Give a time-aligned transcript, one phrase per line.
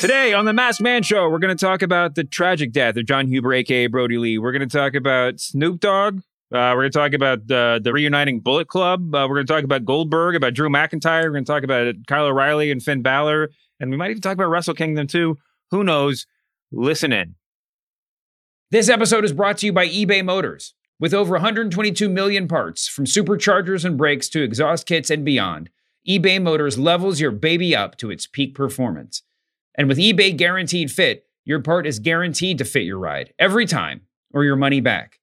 [0.00, 3.04] Today on the Masked Man Show, we're going to talk about the tragic death of
[3.04, 4.38] Jon Huber, aka Brodie Lee.
[4.38, 6.20] We're going to talk about Snoop Dogg.
[6.50, 9.14] Uh, we're going to talk about the the reuniting Bullet Club.
[9.14, 11.24] Uh, we're going to talk about Goldberg, about Drew McIntyre.
[11.24, 14.32] We're going to talk about Kyle O'Reilly and Finn Balor, and we might even talk
[14.32, 15.36] about Wrestle Kingdom too.
[15.70, 16.26] Who knows?
[16.72, 17.34] Listen in.
[18.70, 20.72] This episode is brought to you by eBay Motors.
[20.98, 25.68] With over 122 million parts, from superchargers and brakes to exhaust kits and beyond,
[26.08, 29.20] eBay Motors levels your baby up to its peak performance.
[29.76, 34.02] And with eBay Guaranteed Fit, your part is guaranteed to fit your ride every time
[34.32, 35.18] or your money back.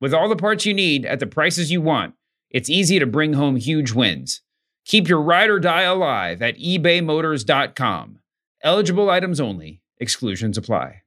[0.00, 2.14] With all the parts you need at the prices you want,
[2.50, 4.42] it's easy to bring home huge wins.
[4.84, 8.18] Keep your ride or die alive at ebaymotors.com.
[8.62, 11.02] Eligible items only, exclusions apply.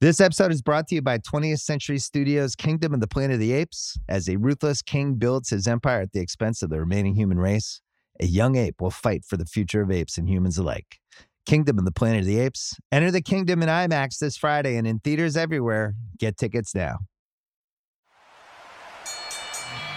[0.00, 3.40] This episode is brought to you by 20th Century Studios' Kingdom of the Planet of
[3.40, 3.98] the Apes.
[4.06, 7.80] As a ruthless king builds his empire at the expense of the remaining human race,
[8.20, 10.98] a young ape will fight for the future of apes and humans alike.
[11.46, 12.74] Kingdom of the Planet of the Apes.
[12.90, 15.94] Enter the kingdom in IMAX this Friday and in theaters everywhere.
[16.18, 17.00] Get tickets now.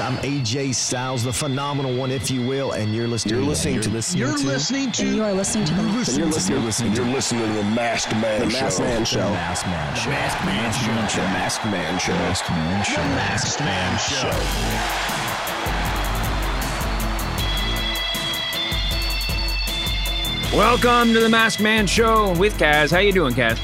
[0.00, 3.36] I'm AJ Styles, the phenomenal one, if you will, and you're listening.
[3.36, 3.90] You're listening to.
[3.90, 5.06] Listening you're listening to.
[5.06, 5.74] You are listening to.
[5.74, 8.60] You're listening, you're listening, you're listening, you're listening to the Masked Man the Show.
[8.60, 9.20] Masked Man Show.
[9.20, 10.10] The Masked Man Show.
[10.10, 11.20] The Masked Man Show.
[11.22, 12.12] The Masked Man Show.
[12.12, 12.96] The Masked Man Show.
[12.96, 13.98] The Masked Man
[20.50, 20.56] Show.
[20.56, 22.90] Welcome to the Masked Man Show with Kaz.
[22.90, 23.60] How you doing, Kaz?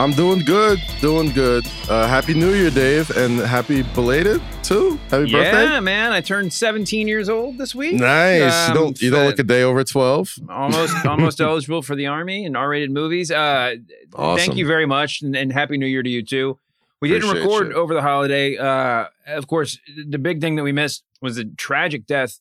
[0.00, 1.66] I'm doing good, doing good.
[1.86, 4.98] Uh, happy New Year, Dave, and happy belated too.
[5.10, 5.64] Happy yeah, birthday!
[5.64, 6.12] Yeah, man.
[6.12, 7.96] I turned 17 years old this week.
[7.96, 8.40] Nice.
[8.40, 10.34] you Um, don't you don't look a day over twelve.
[10.48, 13.30] almost almost eligible for the army and R-rated movies.
[13.30, 13.76] Uh,
[14.14, 14.38] Awesome.
[14.38, 16.58] Thank you very much, and, and happy New Year to you too.
[17.02, 17.74] We didn't record you.
[17.74, 18.56] over the holiday.
[18.56, 19.78] Uh, of course,
[20.08, 22.40] the big thing that we missed was the tragic death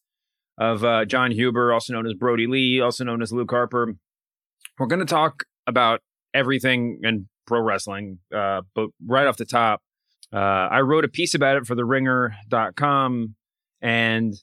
[0.57, 3.95] of uh, Jon Huber, also known as Brodie Lee, also known as Luke Harper.
[4.77, 6.01] We're going to talk about
[6.33, 9.81] everything in pro wrestling, uh, but right off the top,
[10.31, 13.35] uh, I wrote a piece about it for the ringer.com
[13.81, 14.33] and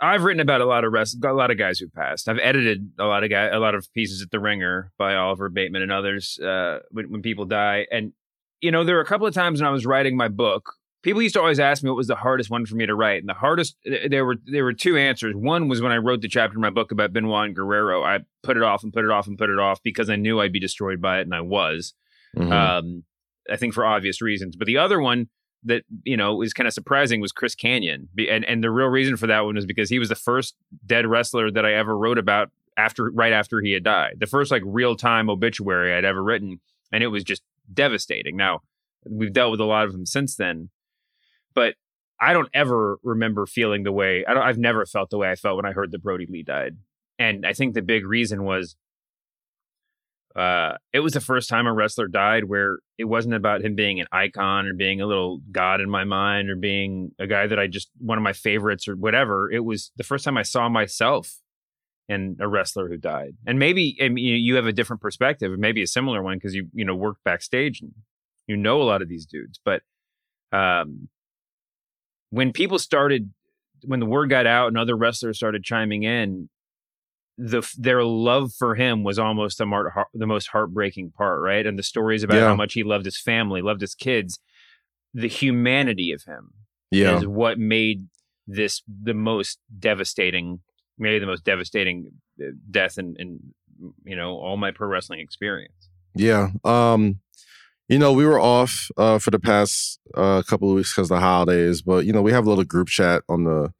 [0.00, 2.28] I've written about a lot of rest, a lot of guys who passed.
[2.28, 5.48] I've edited a lot of guy, a lot of pieces at the Ringer by Oliver
[5.48, 7.86] Bateman and others uh, when, when people die.
[7.90, 8.12] And
[8.60, 10.72] you know, there were a couple of times when I was writing my book.
[11.02, 13.20] People used to always ask me what was the hardest one for me to write,
[13.22, 13.76] and the hardest
[14.08, 15.36] there were there were two answers.
[15.36, 18.02] One was when I wrote the chapter in my book about Benoit and Guerrero.
[18.02, 20.40] I put it off and put it off and put it off because I knew
[20.40, 21.94] I'd be destroyed by it, and I was.
[22.38, 22.52] Mhm.
[22.52, 23.04] Um,
[23.50, 24.56] I think for obvious reasons.
[24.56, 25.28] But the other one
[25.64, 29.16] that you know was kind of surprising was Chris Kanyon, and and the real reason
[29.16, 30.54] for that one was because he was the first
[30.84, 34.50] dead wrestler that I ever wrote about after right after he had died, the first
[34.50, 36.60] like real time obituary I'd ever written,
[36.92, 37.42] and it was just
[37.72, 38.36] devastating.
[38.36, 38.60] Now
[39.08, 40.70] we've dealt with a lot of them since then,
[41.54, 41.74] but
[42.20, 44.42] I don't ever remember feeling the way I don't.
[44.42, 46.76] I've never felt the way I felt when I heard that Brodie Lee died,
[47.18, 48.76] and I think the big reason was
[50.36, 54.00] uh, it was the first time a wrestler died where it wasn't about him being
[54.00, 57.58] an icon or being a little god in my mind or being a guy that
[57.58, 59.50] I just one of my favorites or whatever.
[59.50, 61.40] It was the first time I saw myself
[62.08, 63.34] in a wrestler who died.
[63.46, 66.54] And maybe I mean, you you have a different perspective, maybe a similar one because
[66.54, 67.92] you you know work backstage and
[68.46, 69.58] you know a lot of these dudes.
[69.64, 69.82] But
[70.52, 71.08] um,
[72.28, 73.32] when people started,
[73.84, 76.50] when the word got out and other wrestlers started chiming in,
[77.38, 81.66] the their love for him was almost the, mar- the most heartbreaking part, right?
[81.66, 82.48] And the stories about Yeah.
[82.48, 84.38] how much he loved his family, loved his kids,
[85.12, 86.52] the humanity of him
[86.90, 88.06] Yeah, is what made
[88.46, 90.60] this the most devastating,
[90.98, 93.40] maybe the most devastating uh, death in, in
[94.04, 95.88] you know all my pro wrestling experience.
[96.14, 96.48] yeah.
[96.64, 97.20] Um,
[97.88, 101.16] you know, we were off uh for the past uh, couple of weeks because of
[101.16, 103.72] the holidays, but you know, we have a little group chat on the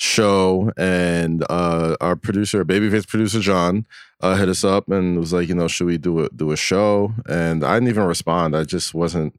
[0.00, 3.84] show and uh our producer babyface producer john
[4.20, 6.56] uh hit us up and was like you know should we do a do a
[6.56, 7.12] show?
[7.28, 8.56] And i didn't even respond.
[8.56, 9.34] I just wasn't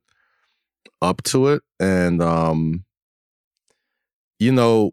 [1.02, 1.62] up to it.
[1.80, 2.84] And um
[4.40, 4.92] you know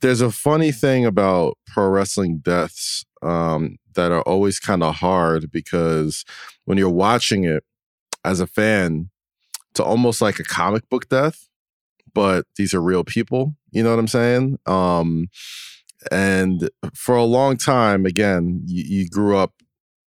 [0.00, 5.50] there's a funny thing about pro wrestling deaths um that are always kind of hard
[5.52, 6.24] because
[6.64, 7.62] when you're watching it
[8.24, 9.10] as a fan
[9.74, 11.48] to almost like a comic book death
[12.14, 15.26] but these are real people you know what i'm saying um
[16.10, 19.52] and for a long time again you, you grew up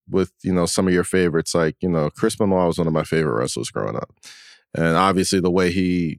[0.09, 1.55] with you know some of your favorites.
[1.55, 4.11] Like you know, Chris Benoit was one of my favorite wrestlers growing up,
[4.75, 6.19] and obviously the way he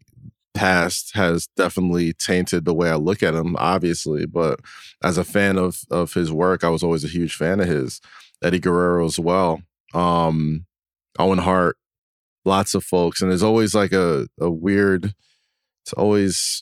[0.53, 3.55] passed has definitely tainted the way I look at him.
[3.57, 4.59] Obviously, but
[5.03, 8.01] as a fan of of his work, I was always a huge fan of his.
[8.43, 9.61] Eddie Guerrero as well.
[9.93, 10.65] Um,
[11.17, 11.77] Owen Hart,
[12.43, 15.13] lots of folks, and there's always like a a weird.
[15.83, 16.61] It's always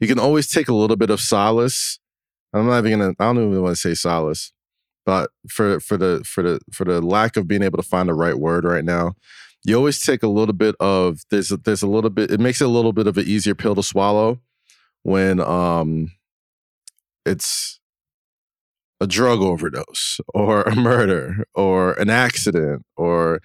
[0.00, 1.98] you can always take a little bit of solace.
[2.52, 3.14] I'm not even gonna.
[3.18, 4.52] I don't even want to say solace,
[5.06, 8.14] but for for the for the for the lack of being able to find the
[8.14, 9.14] right word right now,
[9.64, 12.30] you always take a little bit of there's a, there's a little bit.
[12.30, 14.40] It makes it a little bit of an easier pill to swallow
[15.02, 16.10] when um
[17.24, 17.80] it's
[19.00, 23.40] a drug overdose or a murder or an accident or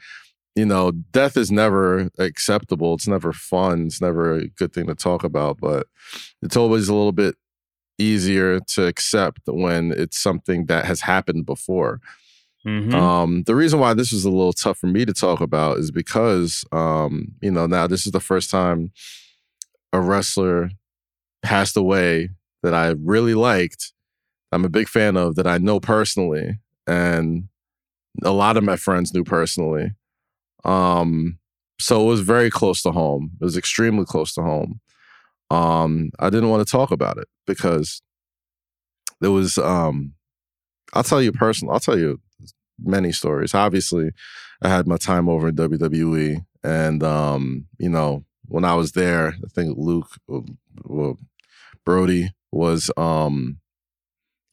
[0.56, 4.96] you know death is never acceptable it's never fun it's never a good thing to
[4.96, 5.88] talk about but
[6.42, 7.36] it's always a little bit
[7.98, 12.00] easier to accept when it's something that has happened before
[12.66, 12.94] Mhm.
[12.96, 15.92] um, the reason why this was a little tough for me to talk about is
[15.92, 18.92] because, um, you know, now this is the first time
[19.94, 20.70] a wrestler
[21.44, 22.30] passed away
[22.64, 23.94] that I really liked.
[24.52, 27.50] I'm a big fan of that I know personally, and
[28.24, 29.92] a lot of my friends knew personally.
[30.66, 31.40] Um,
[31.80, 33.32] so it was very close to home.
[33.40, 34.80] It was extremely close to home.
[35.52, 38.02] Um, I didn't want to talk about it because
[39.22, 40.14] there was um
[40.94, 41.74] I'll tell you personal.
[41.74, 42.20] I'll tell you
[42.80, 43.54] many stories.
[43.54, 44.12] Obviously,
[44.62, 49.30] I had my time over in WWE, and um, you know, when I was there,
[49.30, 50.40] I think Luke, uh,
[50.84, 51.18] well,
[51.86, 53.58] Brodie was, um,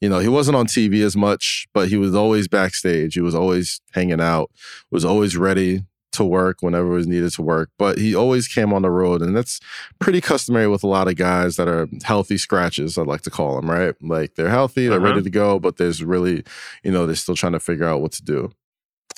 [0.01, 3.15] you know, he wasn't on TV as much, but he was always backstage.
[3.15, 4.51] He was always hanging out.
[4.91, 7.71] Was always ready to work whenever it was needed to work.
[7.79, 9.61] But he always came on the road, and that's
[9.99, 12.97] pretty customary with a lot of guys that are healthy scratches.
[12.99, 13.95] I'd like to call them right.
[14.01, 15.09] Like they're healthy, they're Uh-huh.
[15.11, 16.45] ready to go, but there's really,
[16.85, 18.51] you know, they're still trying to figure out what to do.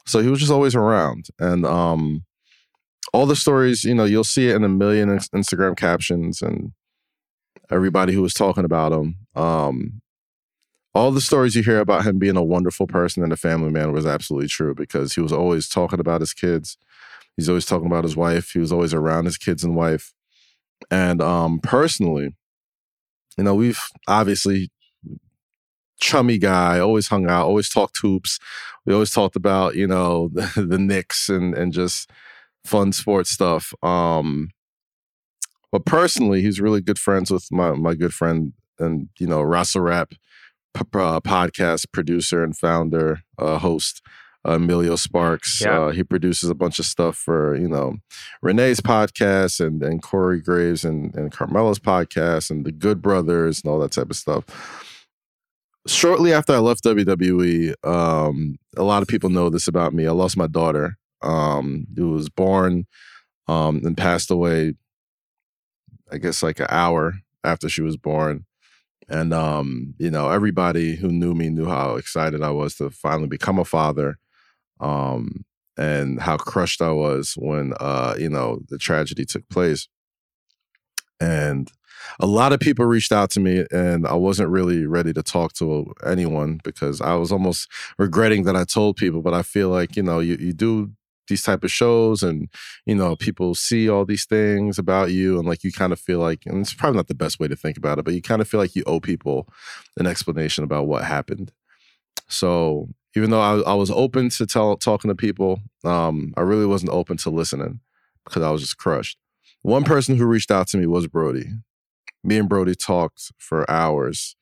[0.06, 2.24] So he was just always around, and um,
[3.12, 6.72] all the stories, you know, you'll see it in a million Instagram captions and
[7.70, 9.16] everybody who was talking about him.
[9.34, 10.00] Um,
[10.94, 13.92] all the stories you hear about him being a wonderful person and a family man
[13.92, 16.76] was absolutely true because he was always talking about his kids.
[17.36, 18.50] He's always talking about his wife.
[18.52, 20.12] He was always around his kids and wife.
[20.90, 22.34] And um, personally,
[23.36, 24.70] you know, we've obviously
[26.00, 28.38] chummy guy, always hung out, always talked hoops.
[28.86, 32.10] We always talked about, you know, the, the Knicks and and just
[32.64, 33.72] fun sports stuff.
[33.82, 34.50] Um,
[35.72, 39.82] but personally, he's really good friends with my my good friend and you know Russell
[39.82, 40.10] Rap
[40.74, 44.02] p- uh, podcast producer and founder uh, host
[44.44, 45.62] Emilio Sparks.
[45.64, 45.80] Yeah.
[45.80, 47.96] Uh, he produces a bunch of stuff for you know
[48.42, 53.70] Renee's podcast and and Corey Graves and and Carmelo's podcast and the Good Brothers and
[53.70, 54.44] all that type of stuff.
[55.86, 60.06] Shortly after I left WWE, um, a lot of people know this about me.
[60.06, 62.86] I lost my daughter, um, who was born
[63.48, 64.74] um, and passed away
[66.10, 68.44] I guess like an hour after she was born.
[69.08, 73.26] And um, you know, everybody who knew me knew how excited I was to finally
[73.26, 74.18] become a father.
[74.80, 75.44] Um,
[75.76, 79.88] and how crushed I was when uh, you know, the tragedy took place.
[81.20, 81.70] And
[82.20, 85.54] a lot of people reached out to me and I wasn't really ready to talk
[85.54, 87.68] to anyone because I was almost
[87.98, 90.92] regretting that I told people, but I feel like, you know, you, you do
[91.28, 92.48] these type of shows and
[92.84, 96.18] you know people see all these things about you and like you kind of feel
[96.18, 98.42] like and it's probably not the best way to think about it but you kind
[98.42, 99.48] of feel like you owe people
[99.96, 101.50] an explanation about what happened
[102.28, 106.66] so even though i, I was open to tell talking to people um, i really
[106.66, 107.80] wasn't open to listening
[108.24, 109.18] because i was just crushed
[109.62, 111.50] one person who reached out to me was brodie
[112.22, 114.36] me and brodie talked for hours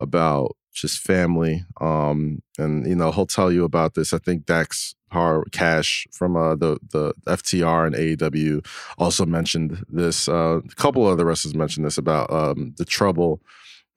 [0.00, 4.94] about just family um and you know he'll tell you about this i think dax
[5.12, 8.66] Har Cash from uh, the the FTR and AEW
[8.98, 10.26] also mentioned this.
[10.26, 13.42] Uh, a couple of other wrestlers mentioned this about um, the trouble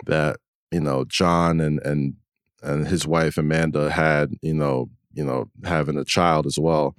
[0.06, 0.38] that
[0.72, 2.16] you know Jon and and
[2.66, 4.36] and his wife Amanda had.
[4.42, 6.96] You know, you know, having a child as well.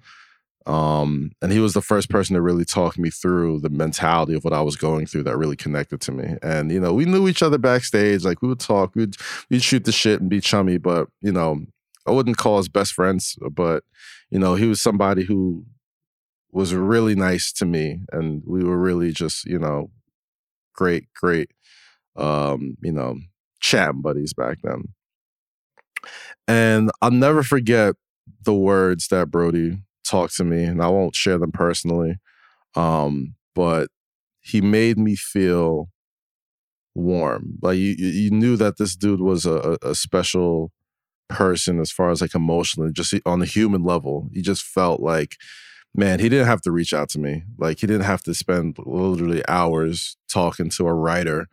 [0.66, 4.42] Um, and he was the first person to really talk me through the mentality of
[4.42, 6.36] what I was going through that really connected to me.
[6.42, 8.24] And you know, we knew each other backstage.
[8.24, 9.16] Like we would talk, we'd
[9.48, 11.60] we'd shoot the shit and be chummy, but you know,
[12.06, 13.84] I wouldn't call us best friends, but
[14.30, 15.64] you know, he was somebody who
[16.50, 19.90] was really nice to me, and we were really just, you know,
[20.74, 21.50] great, great,
[22.16, 23.18] um, you know,
[23.60, 24.94] chatting buddies back then.
[26.48, 27.94] And I'll never forget
[28.42, 32.16] the words that Brodie talked to me, and I won't share them personally,
[32.74, 33.88] um, but
[34.40, 35.88] he made me feel
[36.94, 37.58] warm.
[37.62, 40.72] Like you, you knew that this dude was a a special
[41.28, 44.28] person as far as like emotionally, just on the human level.
[44.32, 45.36] He just felt like,
[45.94, 47.42] man, he didn't have to reach out to me.
[47.58, 51.48] Like he didn't have to spend literally hours talking to a writer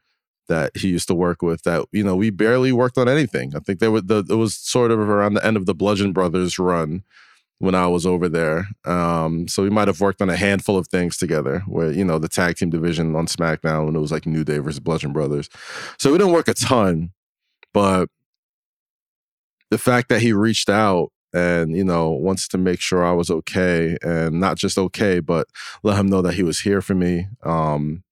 [0.48, 3.56] that he used to work with that you know we barely worked on anything.
[3.56, 6.14] I think there was the it was sort of around the end of the bludgeon
[6.14, 7.04] brothers run
[7.60, 8.68] when i was over there.
[8.84, 12.20] Um, so we might have worked on a handful of things together where you know
[12.20, 15.50] the tag team division on smackdown when it was like new day versus bludgeon brothers.
[15.98, 17.12] So we didn't work a ton
[17.74, 18.08] but
[19.72, 23.32] the fact that he reached out and you know wants to make sure i was
[23.32, 25.48] okay and not just okay but
[25.82, 28.04] let him know that he was here for me um,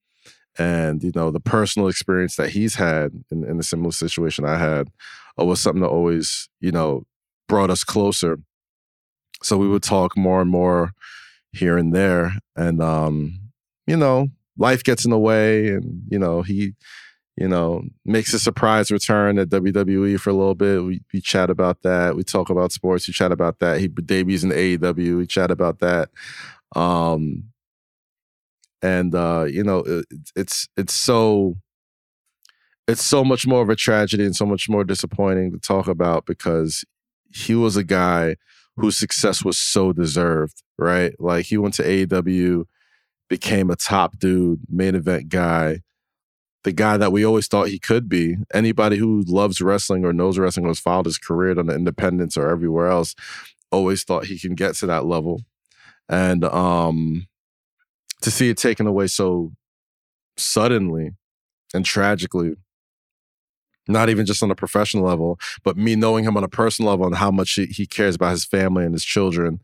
[0.58, 4.58] and you know the personal experience that he's had in, in a similar situation I
[4.58, 4.90] had
[5.40, 7.06] uh, was something that always you know
[7.48, 8.40] brought us closer.
[9.44, 10.92] So we would talk more and more
[11.52, 13.40] here and there, and um,
[13.88, 14.28] you know
[14.58, 16.74] life gets in the way, and you know he
[17.38, 20.84] you know makes a surprise return at WWE for a little bit.
[20.84, 22.16] We, we chat about that.
[22.16, 23.08] We talk about sports.
[23.08, 23.80] We chat about that.
[23.80, 25.18] He debuts in AEW.
[25.18, 26.10] We chat about that.
[26.76, 27.51] Um,
[28.82, 31.56] and uh, you know it, it's it's so
[32.88, 36.26] it's so much more of a tragedy and so much more disappointing to talk about
[36.26, 36.84] because
[37.34, 38.36] he was a guy
[38.76, 41.14] whose success was so deserved, right?
[41.20, 42.66] Like he went to AEW,
[43.30, 45.82] became a top dude, main event guy,
[46.64, 48.38] the guy that we always thought he could be.
[48.54, 52.38] Anybody who loves wrestling or knows wrestling or has followed his career on the independents
[52.38, 53.16] or everywhere else
[53.72, 55.42] always thought he can get to that level.
[56.10, 57.28] And um
[58.22, 59.52] to see it taken away so
[60.38, 61.12] suddenly
[61.74, 62.54] and tragically
[63.88, 67.06] not even just on a professional level but me knowing him on a personal level
[67.06, 69.60] and how much he, cares about his family and his children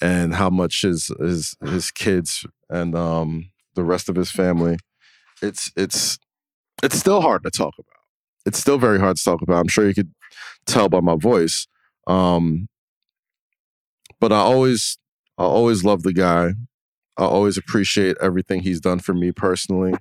[0.00, 4.76] and how much his his his kids and um the rest of his family.
[5.40, 6.18] It's it's
[6.82, 8.02] it's still hard to talk about.
[8.44, 9.60] It's still very hard to talk about.
[9.60, 10.12] I'm sure you could
[10.66, 11.66] tell by my voice.
[12.06, 12.68] Um
[14.20, 14.98] but i always
[15.36, 16.54] i always love the guy
[17.18, 19.94] I always appreciate everything he's done for me personally,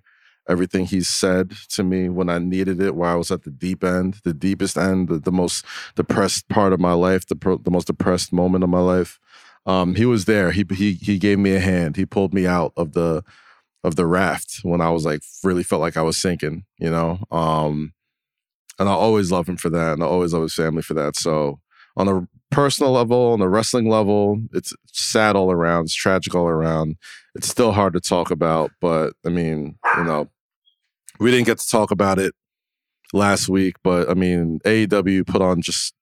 [0.48, 3.84] everything he's said to me when I needed it, where I was at the deep
[3.84, 7.88] end, the deepest end, the, the most depressed part of my life, the the most
[7.88, 9.20] depressed moment of my life.
[9.66, 10.52] Um, he was there.
[10.52, 11.98] He he he gave me a hand.
[11.98, 13.24] He pulled me out of the
[13.84, 16.66] of the raft when I was like really felt like I was sinking.
[16.80, 17.20] You know.
[17.32, 17.94] Um,
[18.80, 21.16] and I always love him for that, and I always love his family for that.
[21.16, 21.60] So
[21.96, 25.86] on a personal level, on the wrestling level, it's sad all around.
[25.86, 26.96] It's tragic all around.
[27.36, 30.30] It's still hard to talk about, but I mean, you know,
[31.20, 32.34] we didn't get to talk about it
[33.14, 35.94] last week, but I mean, AEW put on just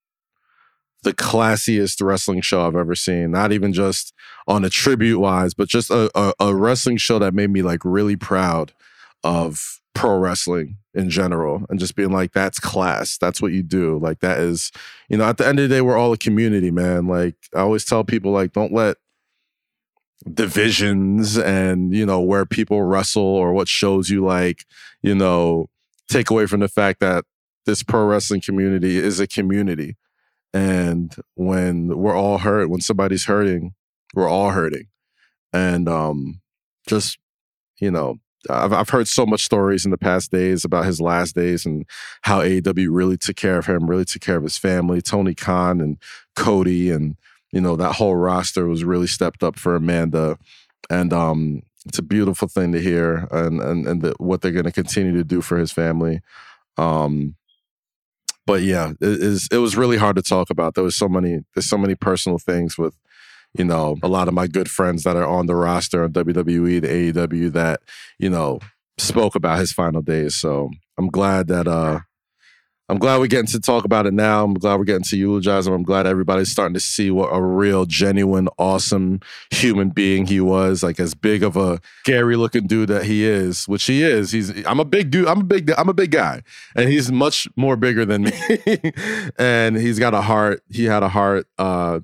[1.04, 3.32] the classiest wrestling show I've ever seen.
[3.32, 4.14] Not even just
[4.48, 7.82] on a tribute wise, but just a, a, a wrestling show that made me like
[7.86, 8.74] really proud
[9.26, 13.18] of pro wrestling in general and just being like that's class.
[13.18, 13.98] That's what you do.
[13.98, 14.72] Like that is
[15.10, 17.08] you know at the end of the day we're all a community man.
[17.08, 18.98] Like i always tell people like don't let
[20.32, 24.66] divisions and you know where people wrestle or what shows you like
[25.04, 25.68] you know
[26.08, 27.26] take away from the fact that
[27.66, 29.98] this pro wrestling community is a community.
[30.54, 33.74] And when we're all hurt when somebody's hurting
[34.14, 34.88] we're all hurting.
[35.52, 36.42] And um
[36.88, 37.18] just
[37.80, 41.36] you know I've, I've heard so much stories in the past days about his last
[41.36, 41.86] days and
[42.22, 45.02] how AEW really took care of him, really took care of his family.
[45.02, 45.98] Tony Khan and
[46.36, 47.18] Cody and
[47.52, 50.38] you know that whole roster was really stepped up for Amanda,
[50.90, 54.66] and um, it's a beautiful thing to hear, and and and the, what they're going
[54.66, 56.20] to continue to do for his family.
[56.78, 57.36] Um,
[58.46, 59.48] but yeah, it.
[59.52, 60.76] It was really hard to talk about.
[60.76, 61.40] There was so many.
[61.54, 62.96] There's so many personal things with
[63.58, 66.82] you know, a lot of my good friends that are on the roster on WWE,
[66.82, 67.82] the AEW that,
[68.20, 68.60] you know,
[68.98, 70.36] spoke about his final days.
[70.36, 72.00] So I'm glad that uh
[72.88, 74.44] I'm glad we're getting to talk about it now.
[74.44, 75.74] I'm glad we're getting to eulogize him.
[75.74, 80.84] I'm glad everybody's starting to see what a real, genuine, awesome human being he was.
[80.84, 84.32] Like as big of a scary looking dude that he is, which he is.
[84.32, 85.28] He's I'm a big dude.
[85.28, 86.44] I'm a big I'm a big guy.
[86.76, 88.92] And he's much more bigger than me.
[89.40, 90.62] and he's got a heart.
[90.70, 92.02] He had a heart uh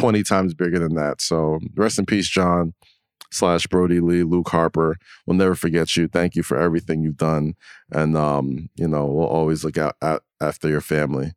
[0.00, 1.20] 20 times bigger than that.
[1.20, 2.74] So rest in peace, Jon
[3.30, 4.96] slash Brodie Lee, Luke Harper.
[5.26, 6.08] We'll never forget you.
[6.08, 7.54] Thank you for everything you've done.
[7.90, 11.32] And, um, you know, we'll always look out at, after your family,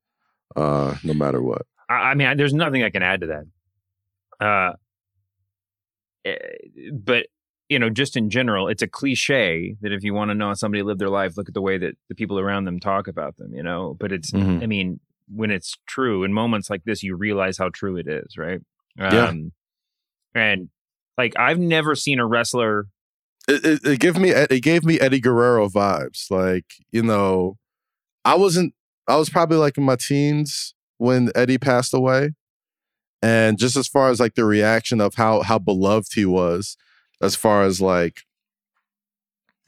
[0.56, 1.63] uh, no matter what.
[1.89, 4.46] I mean, there's nothing I can add to that.
[4.46, 4.74] Uh,
[6.25, 6.38] eh,
[6.94, 7.28] but
[7.70, 10.54] you know, just in general, it's a cliche that if you want to know how
[10.56, 13.38] somebody lived their life, look at the way that the people around them talk about
[13.38, 13.96] them, you know.
[14.00, 14.63] But it's, mm-hmm.
[14.63, 15.00] I mean,
[15.33, 18.59] when it's true in moments like this you realize how true it is right
[18.98, 19.27] yeah.
[19.27, 19.51] Um,
[20.36, 20.69] and
[21.17, 22.88] like i've never seen a wrestler
[23.48, 27.57] it, it, it gave me it gave me eddie guerrero vibes like you know
[28.25, 28.74] i wasn't
[29.07, 32.33] i was probably like in my teens when Eddie passed away.
[33.21, 36.77] And just as far as like the reaction of how how beloved he was,
[37.21, 38.21] as far as like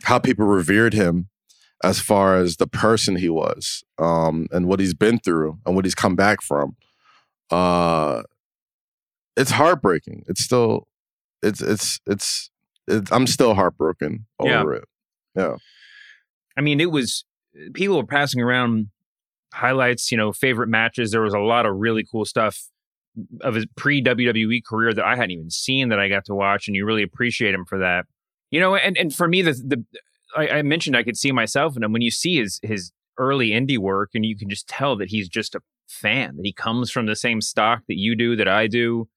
[0.03, 1.30] how people revered him,
[1.84, 5.86] as far as the person he was, um, and what he's been through and what
[5.86, 6.76] he's come back from.
[7.50, 8.24] Uh
[9.38, 10.24] it's heartbreaking.
[10.28, 10.88] It's still
[11.42, 12.50] it's it's it's,
[12.88, 14.78] it's I'm still heartbroken over Yeah.
[14.78, 14.84] it.
[15.36, 15.56] Yeah.
[16.58, 17.26] I mean, it was
[17.74, 18.90] people were passing around
[19.54, 21.12] highlights, you know, favorite matches.
[21.12, 22.68] There was a lot of really cool stuff
[23.42, 26.68] of his pre WWE career that I hadn't even seen that I got to watch,
[26.68, 28.06] and you really appreciate him for that.
[28.52, 29.84] You know, and and for me, the the
[30.36, 33.50] I, I mentioned I could see myself in him when you see his his early
[33.50, 36.90] indie work, and you can just tell that he's just a fan that he comes
[36.90, 39.08] from the same stock that you do that I do,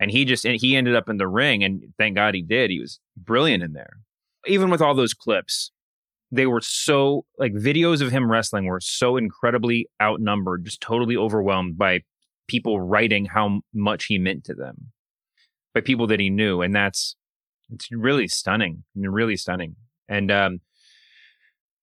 [0.00, 2.70] and he just and he ended up in the ring, and thank God he did.
[2.70, 3.98] He was brilliant in there,
[4.46, 5.70] even with all those clips
[6.32, 11.76] they were so like videos of him wrestling were so incredibly outnumbered, just totally overwhelmed
[11.76, 12.00] by
[12.48, 14.92] people writing how much he meant to them,
[15.74, 17.14] by people that he knew, and that's
[17.70, 19.76] it's really stunning, I mean, really stunning.
[20.12, 20.60] And um,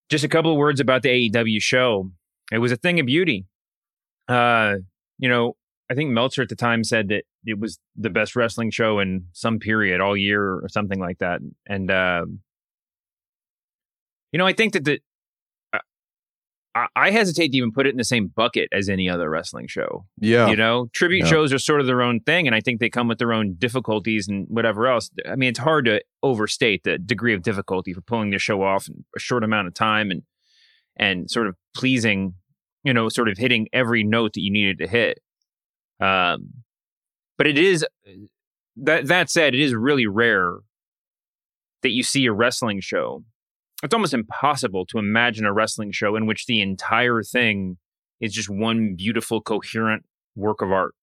[0.10, 2.12] just a couple of words about the AEW show.
[2.52, 3.46] It was a thing of beauty.
[4.28, 4.76] Uh,
[5.18, 5.56] you know,
[5.90, 9.26] I think Meltzer at the time said that it was the best wrestling show in
[9.34, 11.42] some period all year or something like that.
[11.68, 12.42] And um,
[14.32, 15.00] you know, I think that the
[16.76, 19.68] I, I hesitate to even put it in the same bucket as any other wrestling
[19.68, 20.06] show.
[20.20, 20.50] Yeah.
[20.50, 21.30] You know, tribute Yeah.
[21.30, 23.56] shows are sort of their own thing, and I think they come with their own
[23.58, 25.10] difficulties and whatever else.
[25.28, 28.88] I mean, it's hard to overstate the degree of difficulty for pulling this show off
[28.88, 30.24] in a short amount of time and
[30.96, 32.34] and sort of pleasing,
[32.84, 35.20] you know, sort of hitting every note that you needed to hit.
[36.00, 36.50] Um,
[37.38, 37.86] but it is
[38.78, 40.58] that that said, it is really rare
[41.82, 43.24] that you see a wrestling show.
[43.84, 47.78] It's almost impossible to imagine a wrestling show in which the entire thing
[48.20, 50.04] is just one beautiful, coherent
[50.36, 50.94] work of art.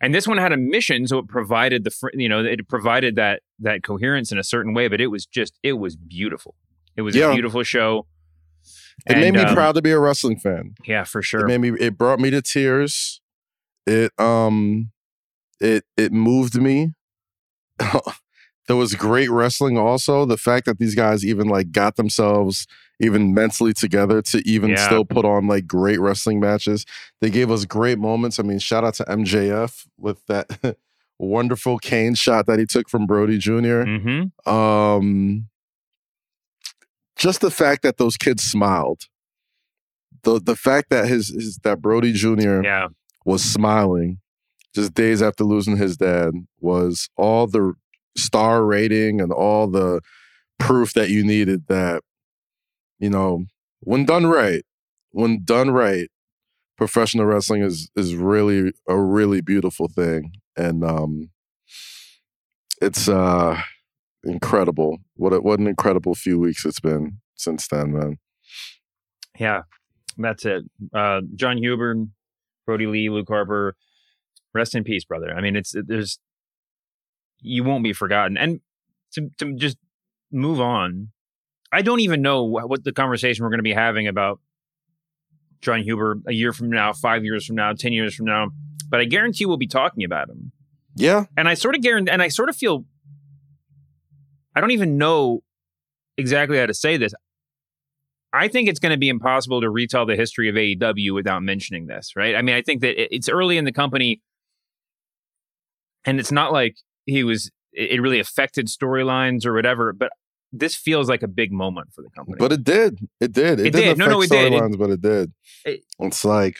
[0.00, 3.42] And this one had a mission, so it provided the you know it provided that
[3.58, 4.88] that coherence in a certain way.
[4.88, 6.54] But it was just it was beautiful.
[6.96, 7.30] It was Yeah.
[7.30, 8.06] a beautiful show.
[9.06, 10.74] It And, made me um, proud to be a wrestling fan.
[10.86, 13.20] Yeah, for sure It made me it brought me to tears.
[13.86, 14.90] It um
[15.60, 16.94] it it moved me.
[18.70, 20.24] there was great wrestling also.
[20.24, 22.68] The fact that these guys even like got themselves
[23.00, 24.86] even mentally together to even Yeah.
[24.86, 26.86] still put on like great wrestling matches.
[27.20, 28.38] They gave us great moments.
[28.38, 30.76] I mean, shout out to MJF with that
[31.18, 33.82] wonderful cane shot that he took from Brodie Jr.
[33.82, 34.48] Mm-hmm.
[34.48, 35.48] Um,
[37.16, 39.08] just the fact that those kids smiled,
[40.22, 42.62] the the fact that his, his that Brodie Jr.
[42.62, 42.86] Yeah.
[43.24, 44.20] was smiling,
[44.76, 47.74] just days after losing his dad, was all the
[48.16, 50.00] star rating and all the
[50.58, 52.02] proof that you needed that,
[52.98, 53.44] you know,
[53.80, 54.64] when done right,
[55.10, 56.08] when done right,
[56.76, 61.30] professional wrestling is is really a really beautiful thing, and um,
[62.80, 63.60] it's uh
[64.24, 64.98] incredible.
[65.16, 68.18] What a, what an incredible few weeks it's been since then, man.
[69.38, 69.62] Yeah,
[70.18, 70.64] that's it.
[70.94, 71.94] Uh, Jon Huber,
[72.66, 73.76] Brodie Lee, Luke Harper,
[74.54, 75.34] rest in peace, brother.
[75.34, 76.18] I mean, it's there's
[77.40, 78.36] you won't be forgotten.
[78.36, 78.60] And
[79.12, 79.76] to to just
[80.30, 81.08] move on,
[81.72, 84.40] I don't even know what, the conversation we're going to be having about
[85.60, 88.48] Jon Huber a year from now, five years from now, ten years from now.
[88.88, 90.52] But I guarantee we'll be talking about him.
[90.96, 92.84] Yeah, And I sort of guarantee, and I sort of feel,
[94.56, 95.42] I don't even know
[96.18, 97.14] exactly how to say this.
[98.32, 101.86] I think it's going to be impossible to retell the history of AEW without mentioning
[101.86, 102.34] this, right?
[102.34, 104.20] I mean, I think that it's early in the company,
[106.04, 106.76] and it's not like
[107.10, 110.10] he was, it really affected storylines or whatever, but
[110.52, 112.36] this feels like a big moment for the company.
[112.38, 112.98] but it did.
[113.20, 113.60] It did.
[113.60, 113.98] It, It did.
[113.98, 114.52] No, no, affect it did.
[114.52, 115.32] It- storylines, but it did.
[115.64, 116.56] It- it's like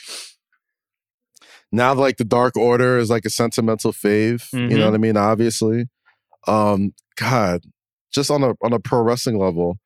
[1.72, 4.52] now, like the Dark Order is like a sentimental fave.
[4.52, 4.78] You Mhm.
[4.78, 5.16] know what I mean?
[5.16, 5.86] Obviously,
[6.46, 7.62] um, God,
[8.12, 9.78] just on a on a pro wrestling level,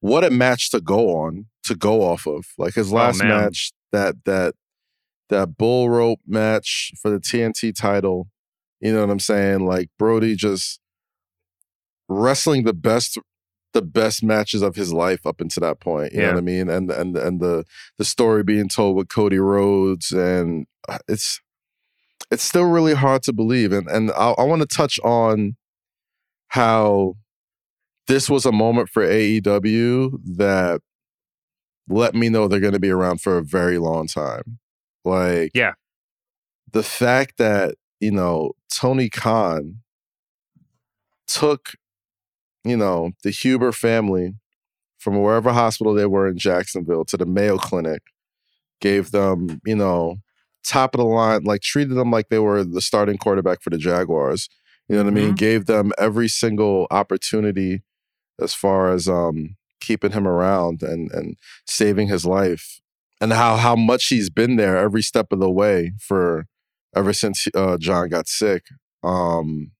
[0.00, 2.46] what a match to go on to go off of.
[2.58, 4.54] Like his last Oh, match, that that
[5.28, 8.28] that bull rope match for the TNT title.
[8.82, 9.64] You know what I'm saying?
[9.64, 10.80] Like Brodie just
[12.08, 13.18] wrestling the best
[13.72, 16.12] the best matches of his life up until that point.
[16.12, 16.32] You know Yeah.
[16.32, 16.68] what I mean?
[16.68, 17.64] And and and the
[17.96, 21.40] the story being told with Cody Rhodes and uh, it's
[22.30, 23.72] it's still really hard to believe.
[23.72, 25.56] And and I, I want to touch on
[26.48, 27.14] how
[28.08, 30.80] this was a moment for AEW that
[31.88, 34.58] let me know they're going to be around for a very long time.
[35.04, 35.72] Like, Yeah.
[36.70, 39.80] the fact that you know Tony Khan
[41.26, 41.72] took
[42.64, 44.34] you know the Huber family
[44.98, 48.02] from wherever hospital they were in Jacksonville to the Mayo Clinic,
[48.80, 50.16] gave them you know
[50.64, 53.78] top of the line, like treated them like they were the starting quarterback for the
[53.78, 54.48] Jaguars.
[54.88, 55.26] You know what I mean?
[55.28, 55.34] Mm-hmm.
[55.34, 57.82] Gave them every single opportunity
[58.40, 62.80] as far as um keeping him around and and saving his life.
[63.20, 66.46] And how how much he's been there every step of the way for
[66.94, 68.64] ever since uh, Jon got sick.
[69.02, 69.72] Um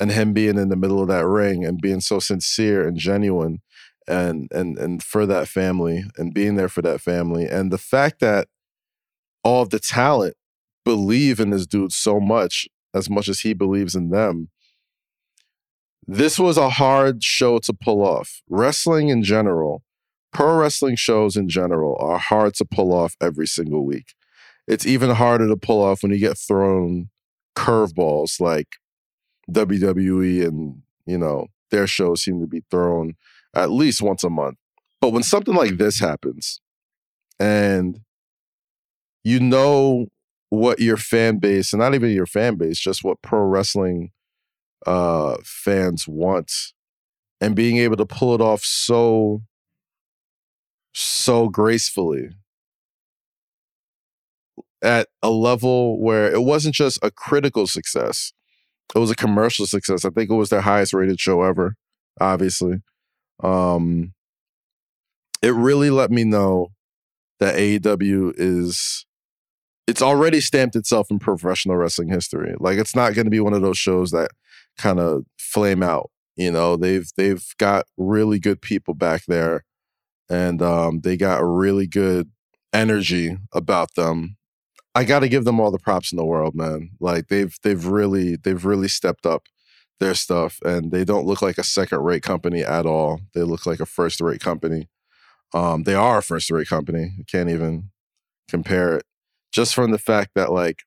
[0.00, 3.60] and him being in the middle of that ring and being so sincere and genuine
[4.06, 8.20] and and and for that family and being there for that family and the fact
[8.20, 8.48] that
[9.42, 10.34] all of the talent
[10.84, 14.50] believe in this dude so much as much as he believes in them
[16.06, 19.82] this was a hard show to pull off wrestling in general
[20.32, 24.14] pro wrestling shows in general are hard to pull off every single week
[24.66, 27.10] it's even harder to pull off when you get thrown
[27.56, 28.76] curveballs like
[29.50, 33.14] WWE and you know their shows seem to be thrown
[33.54, 34.56] at least once a month.
[35.00, 36.60] But when something like this happens
[37.38, 38.00] and
[39.22, 40.06] you know
[40.50, 44.10] what your fan base and not even your fan base, just what pro wrestling
[44.86, 46.52] uh fans want
[47.40, 49.42] and being able to pull it off so
[50.92, 52.28] so gracefully
[54.84, 58.32] at a level where it wasn't just a critical success
[58.94, 60.04] it was a commercial success.
[60.04, 61.76] I think it was their highest rated show ever,
[62.20, 62.82] obviously.
[63.42, 64.14] Um,
[65.42, 66.68] it really let me know
[67.40, 69.04] that AEW is
[69.86, 72.54] it's already stamped itself in professional wrestling history.
[72.58, 74.30] Like it's not going to be one of those shows that
[74.78, 76.10] kind of flame out.
[76.36, 79.64] You know, they've they've got really good people back there,
[80.28, 82.30] and um, they got really good
[82.72, 84.36] energy about them.
[84.94, 86.90] I got to give them all the props in the world, man.
[87.00, 89.44] Like they've they've really they've really stepped up
[90.00, 93.20] their stuff, and they don't look like a second rate company at all.
[93.34, 94.88] They look like a first rate company.
[95.54, 97.14] Um, they are a first rate company.
[97.18, 97.90] You can't even
[98.48, 99.04] compare it.
[99.52, 100.80] Just from the fact that like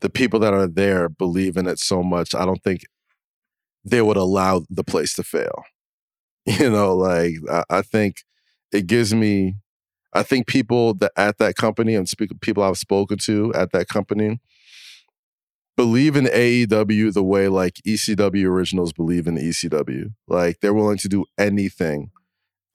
[0.00, 2.82] the people that are there believe in it so much, I don't think
[3.84, 5.64] they would allow the place to fail.
[6.46, 8.18] You know, like I, I think
[8.72, 9.56] it gives me
[10.14, 13.88] I think people that at that company and speak, people I've spoken to at that
[13.88, 14.40] company
[15.76, 20.14] believe in AEW the way like ECW originals believe in ECW.
[20.28, 22.10] Like they're willing to do anything,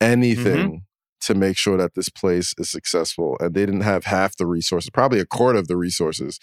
[0.00, 0.76] anything Mm-hmm.
[1.22, 3.36] to make sure that this place is successful.
[3.40, 6.38] And they didn't have half the resources, probably a quarter of the resources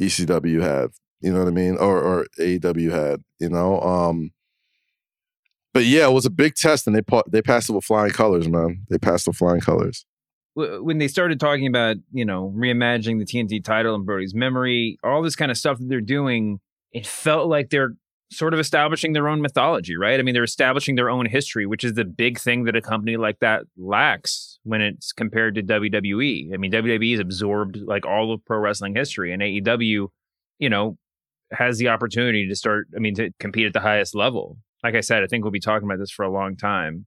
[0.00, 0.90] ECW had.
[1.20, 1.76] You know what I mean?
[1.76, 3.20] Or or AEW had.
[3.38, 3.80] You know.
[3.80, 4.32] Um,
[5.72, 8.10] but yeah, it was a big test, and they pa- they passed it with flying
[8.10, 8.84] colors, man.
[8.88, 10.04] They passed with flying colors
[10.54, 15.22] when they started talking about you know reimagining the TNT title and Brodie's memory, all
[15.22, 16.60] this kind of stuff that they're doing,
[16.92, 17.94] it felt like they're
[18.32, 20.20] sort of establishing their own mythology, right?
[20.20, 23.16] I mean, they're establishing their own history, which is the big thing that a company
[23.16, 26.54] like that lacks when it's compared to WWE.
[26.54, 30.08] I mean, WWE has absorbed like all of pro wrestling history, and AEW,
[30.58, 30.96] you know,
[31.52, 32.86] has the opportunity to start.
[32.94, 34.58] I mean, to compete at the highest level.
[34.82, 37.06] Like I said, I think we'll be talking about this for a long time.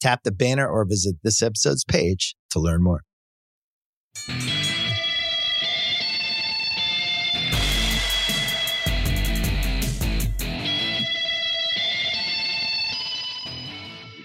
[0.00, 3.02] Tap the banner or visit this episode's page to learn more.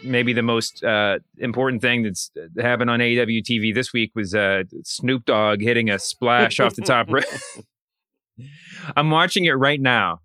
[0.03, 4.63] maybe the most uh, important thing that's happened on AEW TV this week was uh,
[4.83, 7.07] Snoop Dogg hitting a splash off the top.
[8.95, 10.19] I'm watching it right now.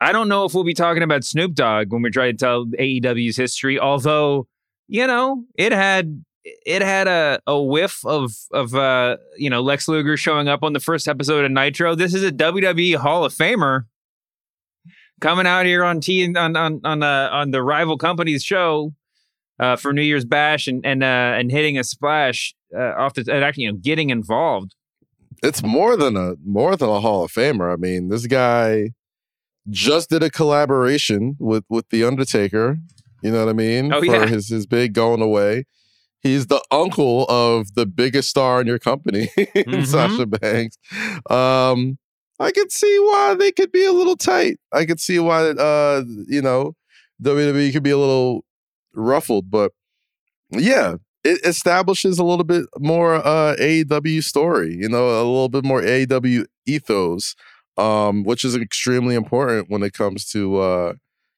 [0.00, 2.66] I don't know if we'll be talking about Snoop Dogg when we try to tell
[2.66, 4.46] AEW's history, although
[4.90, 9.86] you know it had it had a, a whiff of of uh, you know Lex
[9.88, 11.94] Luger showing up on the first episode of Nitro.
[11.94, 13.84] This is a WWE Hall of Famer
[15.20, 18.92] coming out here on T on on on, uh, on the rival company's show
[19.60, 23.20] uh, for New Year's Bash and and uh, and hitting a splash uh, off the
[23.32, 24.74] and actually you know getting involved.
[25.42, 27.72] It's more than a more than a Hall of Famer.
[27.72, 28.90] I mean, this guy
[29.68, 32.78] just did a collaboration with with the Undertaker.
[33.22, 33.92] You know what I mean?
[33.92, 34.26] Oh, For yeah.
[34.26, 35.64] his his big going away.
[36.22, 39.86] He's the uncle of the biggest star in your company, Mhm.
[39.86, 40.76] Sasha Banks.
[41.30, 41.98] Um,
[42.38, 44.58] I could see why they could be a little tight.
[44.72, 46.74] I could see why uh, you know,
[47.22, 48.44] WWE could be a little
[48.94, 49.72] ruffled, but
[50.50, 55.64] yeah, it establishes a little bit more uh AEW story, you know, a little bit
[55.64, 57.34] more AEW ethos,
[57.76, 60.92] um, which is extremely important when it comes to uh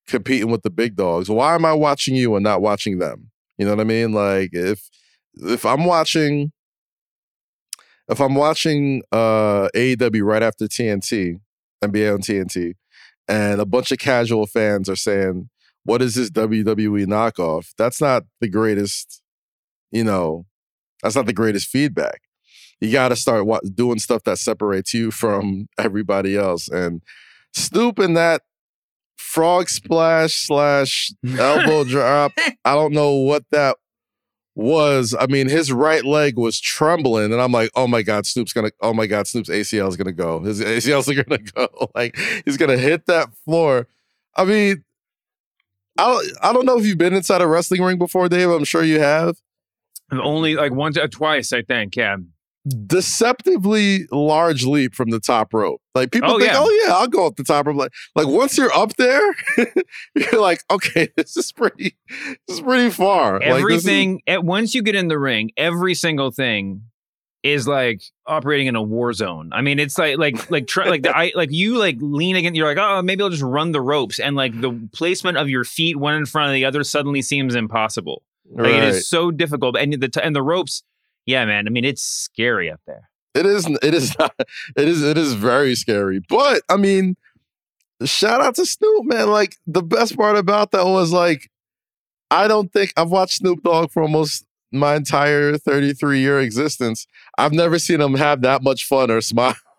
[0.07, 1.29] competing with the big dogs.
[1.29, 3.31] Why am I watching you and not watching them?
[3.59, 4.13] You know what I mean?
[4.13, 4.89] Like if
[5.37, 6.53] if I'm watching
[8.09, 11.41] if I'm watching uh AEW right after TNT,
[11.83, 12.75] NBA on TNT,
[13.29, 15.49] and a bunch of casual fans are saying,
[15.85, 17.69] What is this WWE knockoff?
[17.79, 19.23] That's not the greatest,
[19.91, 20.47] you know,
[21.03, 22.23] that's not the greatest feedback.
[22.81, 26.69] You got to start wa- doing stuff that separates you from everybody else.
[26.69, 27.03] And
[27.55, 28.43] Snoop and that
[29.33, 32.33] frog splash slash elbow drop,
[32.65, 33.79] I don't know what that
[34.55, 35.15] was.
[35.19, 38.73] I mean, his right leg was trembling, and I'm like, oh my God, Snoop's gonna,
[38.83, 40.41] oh my God, Snoop's ACL is gonna go.
[40.41, 41.91] His ACL's are gonna go.
[41.95, 43.89] Like, he's gonna hit that floor.
[44.37, 44.85] I mean,
[45.99, 48.51] I don't, I don't know if you've been inside a wrestling ring before, Dave.
[48.51, 49.37] I'm sure you have.
[50.13, 51.97] Only like once or twice, I think.
[51.97, 52.17] Yeah.
[52.87, 55.81] Deceptively large leap from the top rope.
[55.95, 56.59] Like people Oh, think, yeah.
[56.61, 57.77] oh yeah, I'll go up the top rope.
[57.77, 59.35] Like, like once you're up there,
[60.15, 61.97] you're like, okay, this is pretty,
[62.47, 63.41] this is pretty far.
[63.41, 66.83] Like, is- Everything at once you get in the ring, every single thing
[67.43, 69.51] is like operating in a war zone.
[69.53, 72.57] I mean, it's like like like try, like the I like you like lean against.
[72.57, 75.65] You're like, oh, maybe I'll just run the ropes, and like the placement of your
[75.65, 78.23] feet one in front of the other suddenly seems impossible.
[78.49, 78.83] Like Right.
[78.85, 80.83] is so difficult, and the t- and the ropes.
[81.27, 81.67] Yeah, man.
[81.67, 83.09] I mean, it's scary up there.
[83.35, 83.67] It is.
[83.83, 84.35] It is not.
[84.77, 85.03] It is.
[85.03, 86.21] It is very scary.
[86.29, 87.17] But I mean,
[88.05, 89.31] shout out to Snoop, man.
[89.31, 91.51] Like the best part about that was like,
[92.31, 97.07] I don't think I've watched Snoop Dogg for almost my entire 33 year existence.
[97.39, 99.55] I've never seen him have that much fun or smile.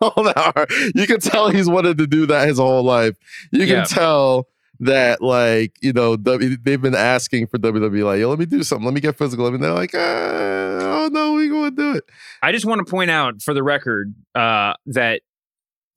[0.94, 3.16] You can tell he's wanted to do that his whole life.
[3.52, 3.84] You can Yeah.
[3.84, 4.46] tell
[4.84, 8.62] that like you know w, they've been asking for WWE like yo let me do
[8.62, 12.04] something let me get physical and they're like uh, oh no we gonna do it
[12.42, 15.22] I just want to point out for the record uh, that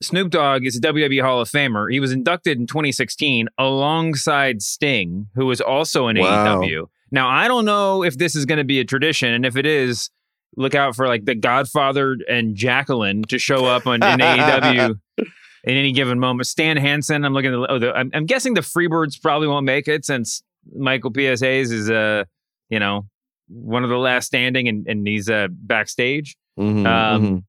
[0.02, 1.92] Snoop Dogg is a WWE Hall of Famer.
[1.92, 6.62] He was inducted in 2016 alongside Sting, who was also in Wow.
[6.62, 6.88] AEW.
[7.12, 9.66] Now, I don't know if this is going to be a tradition, and if it
[9.66, 10.12] is,
[10.56, 15.00] look out for like the Godfather and Jacqueline to show up on in AEW
[15.68, 16.48] in any given moment.
[16.48, 19.66] Stan Hansen, I'm looking at the, oh, the I'm, I'm guessing the Freebirds probably won't
[19.66, 20.42] make it since
[20.76, 21.40] Michael P.S.
[21.42, 22.24] Hayes is uh
[22.70, 23.06] you know
[23.50, 26.36] one of the last standing and, and he's uh backstage.
[26.60, 27.44] Mhm, Um, mhm.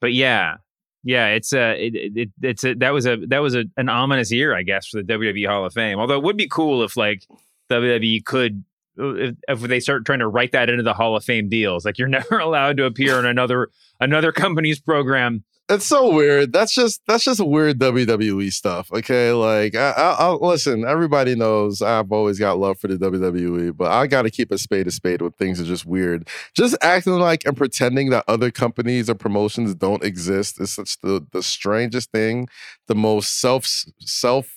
[0.00, 0.56] But yeah,
[1.04, 4.30] yeah, it's a it, it, it's a that was a that was a, an ominous
[4.32, 5.98] year, I guess, for the WWE Hall of Fame.
[5.98, 7.22] Although it would be cool if like
[7.70, 8.64] WWE could.
[8.98, 11.98] If, if they start trying to write that into the Hall of Fame deals, like
[11.98, 13.68] you're never allowed to appear on another
[14.00, 15.44] another company's program.
[15.68, 16.52] It's so weird.
[16.52, 18.88] That's just that's just weird WWE stuff.
[18.92, 20.84] Okay, like I, I, I'll listen.
[20.84, 24.58] Everybody knows I've always got love for the WWE, but I got to keep a
[24.58, 26.28] spade a spade when things are just weird.
[26.54, 31.26] Just acting like and pretending that other companies or promotions don't exist is such the
[31.32, 32.46] the strangest thing,
[32.86, 33.66] the most self
[33.98, 34.52] self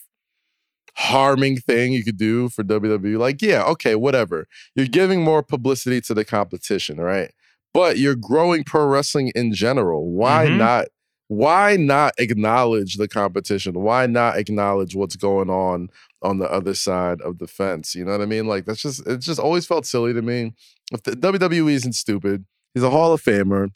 [0.96, 3.18] harming thing you could do for WWE.
[3.18, 4.48] Like, yeah, okay, whatever.
[4.76, 7.32] You're giving more publicity to the competition, right?
[7.74, 10.12] But you're growing pro wrestling in general.
[10.12, 10.58] Why Mhm.
[10.58, 10.86] not?
[11.30, 13.76] Why not acknowledge the competition?
[13.82, 15.90] Why not acknowledge what's going on
[16.24, 17.96] on the other side of the fence?
[17.96, 18.48] You know what I mean?
[18.48, 19.20] Like that's just it.
[19.22, 20.54] Just always felt silly to me.
[20.94, 23.70] If the WWE isn't stupid, he's a Hall of Famer.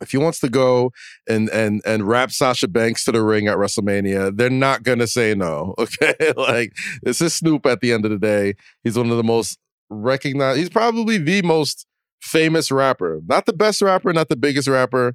[0.00, 0.92] if he wants to go
[1.28, 5.34] and and and rap Sasha Banks to the ring at WrestleMania, they're not gonna say
[5.34, 5.74] no.
[5.80, 6.72] Okay, like
[7.02, 7.66] this is Snoop.
[7.66, 9.58] At the end of the day, he's one of the most
[9.90, 10.58] recognized.
[10.58, 11.86] He's probably the most
[12.22, 13.20] famous rapper.
[13.26, 15.14] Not the best rapper, not the biggest rapper.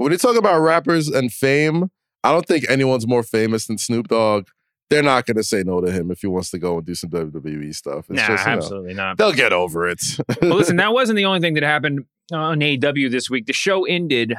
[0.00, 1.90] But when you talk about rappers and fame,
[2.24, 4.46] I don't think anyone's more famous than Snoop Dogg.
[4.88, 6.94] They're not going to say no to him if he wants to go and do
[6.94, 8.06] some WWE stuff.
[8.08, 9.18] It's nah, just, absolutely know, not.
[9.18, 10.00] They'll get over it.
[10.40, 13.44] well, listen, that wasn't the only thing that happened on AEW this week.
[13.44, 14.32] The show ended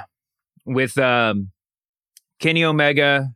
[0.65, 1.51] with um,
[2.39, 3.29] Kenny Omega,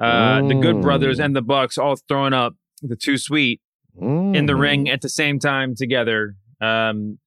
[0.00, 0.48] uh, mm.
[0.48, 1.26] the Good Brothers, mm.
[1.26, 3.60] and the Bucks all throwing up the Too Sweet
[3.96, 4.34] mm.
[4.34, 4.92] in the ring mm.
[4.92, 6.34] at the same time together.
[6.60, 7.20] Um,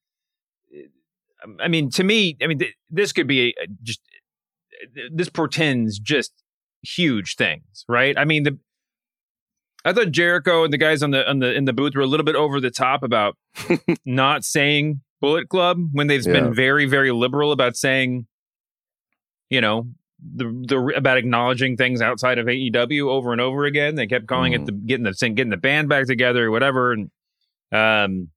[1.61, 4.01] I mean, to me, I mean, th- this could be a, just
[5.11, 6.31] this portends just
[6.83, 8.17] huge things, right?
[8.17, 8.57] I mean, the
[9.83, 12.07] I thought Jericho and the guys on the on the in the booth were a
[12.07, 13.37] little bit over the top about
[14.05, 16.33] not saying Bullet Club when they've yeah.
[16.33, 18.25] been very very liberal about saying,
[19.49, 19.87] you know,
[20.19, 23.95] the the about acknowledging things outside of AEW over and over again.
[23.95, 24.61] They kept calling mm.
[24.61, 27.11] it the getting the getting the band back together or whatever, and
[27.71, 28.29] um,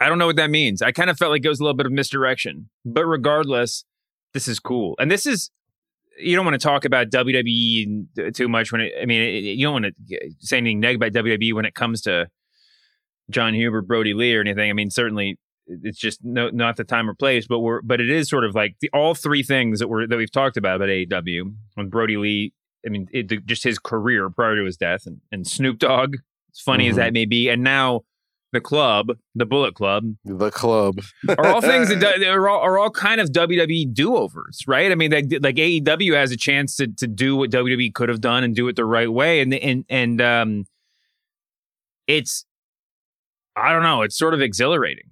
[0.00, 0.80] I don't know what that means.
[0.80, 3.84] I kind of felt like it was a little bit of misdirection, but regardless,
[4.36, 5.50] this is cool, and this is
[6.18, 9.66] you don't want to talk about WWE too much when it, I mean, it, you
[9.66, 12.28] don't want to say anything negative about WWE when it comes to
[13.30, 14.70] Jon Huber, Brodie Lee, or anything.
[14.70, 18.10] I mean, certainly it's just no, not the time or place, but we're, but it
[18.10, 20.88] is sort of like the, all three things that we're, that we've talked about about
[20.88, 22.52] AEW when Brodie Lee,
[22.84, 26.16] I mean, it, just his career prior to his death and, and Snoop Dogg,
[26.54, 26.90] as funny mm-hmm.
[26.90, 27.48] as that may be.
[27.48, 28.02] And now
[28.56, 32.90] the club, the Bullet Club, the club, are all things that are all, are all
[32.90, 34.90] kind of WWE do overs, right?
[34.90, 38.22] I mean, they, like AEW has a chance to to do what WWE could have
[38.22, 40.64] done and do it the right way, and and and um,
[42.06, 42.46] it's
[43.54, 45.10] I don't know, it's sort of exhilarating.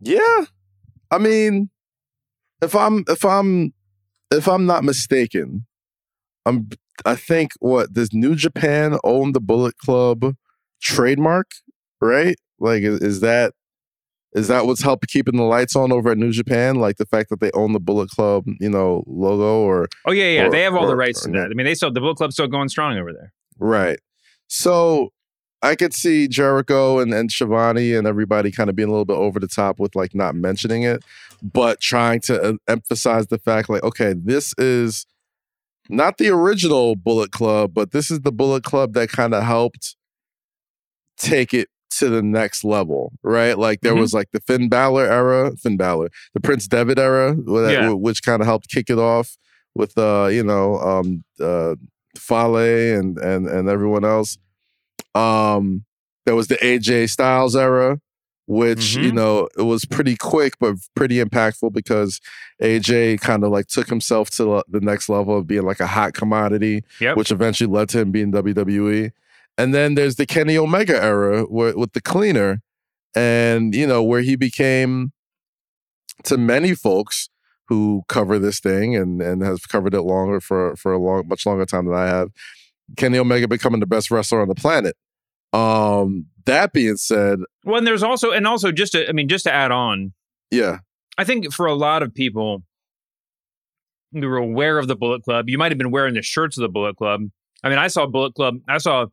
[0.00, 0.44] Yeah,
[1.10, 1.70] I mean,
[2.62, 3.74] if I'm if I'm
[4.30, 5.66] if I'm not mistaken,
[6.46, 6.68] I'm
[7.04, 10.36] I think what does New Japan own the Bullet Club
[10.80, 11.50] trademark,
[12.00, 12.36] right?
[12.60, 13.54] Like, is, is that
[14.32, 16.76] is that what's helped keeping the lights on over at New Japan?
[16.76, 20.28] Like the fact that they own the Bullet Club, you know, logo or oh yeah,
[20.28, 21.46] yeah, or, they have all or, the rights to that.
[21.50, 23.32] I mean, they still the Bullet Club's still going strong over there.
[23.58, 23.98] Right.
[24.46, 25.10] So
[25.62, 29.16] I could see Jericho and, and Schiavone and everybody kind of being a little bit
[29.16, 31.04] over the top with like not mentioning it,
[31.42, 35.06] but trying to uh, emphasize the fact like, okay, this is
[35.88, 39.96] not the original Bullet Club, but this is the Bullet Club that kind of helped
[41.18, 43.58] take it to the next level, right?
[43.58, 44.00] Like there mm-hmm.
[44.00, 47.90] was like the Finn Balor era, Finn Balor, the Prince Devitt era, yeah.
[47.90, 49.36] which kind of helped kick it off
[49.74, 51.74] with uh, you know, um uh
[52.16, 52.56] Fale
[52.98, 54.38] and and and everyone else.
[55.14, 55.84] Um
[56.26, 58.00] there was the AJ Styles era,
[58.46, 59.04] which mm-hmm.
[59.04, 62.20] you know it was pretty quick but pretty impactful because
[62.62, 66.14] AJ kind of like took himself to the next level of being like a hot
[66.14, 67.16] commodity, yep.
[67.16, 69.12] which eventually led to him being WWE.
[69.60, 72.62] And then there's the Kenny Omega era where, with the cleaner,
[73.14, 75.12] and you know where he became
[76.24, 77.28] to many folks
[77.68, 81.44] who cover this thing and and has covered it longer for for a long much
[81.44, 82.30] longer time than I have.
[82.96, 84.96] Kenny Omega becoming the best wrestler on the planet.
[85.52, 89.44] Um, that being said, well, and there's also and also just to, I mean just
[89.44, 90.14] to add on,
[90.50, 90.78] yeah,
[91.18, 92.62] I think for a lot of people
[94.12, 96.62] who were aware of the Bullet Club, you might have been wearing the shirts of
[96.62, 97.24] the Bullet Club.
[97.62, 98.56] I mean, I saw Bullet Club.
[98.66, 99.06] I saw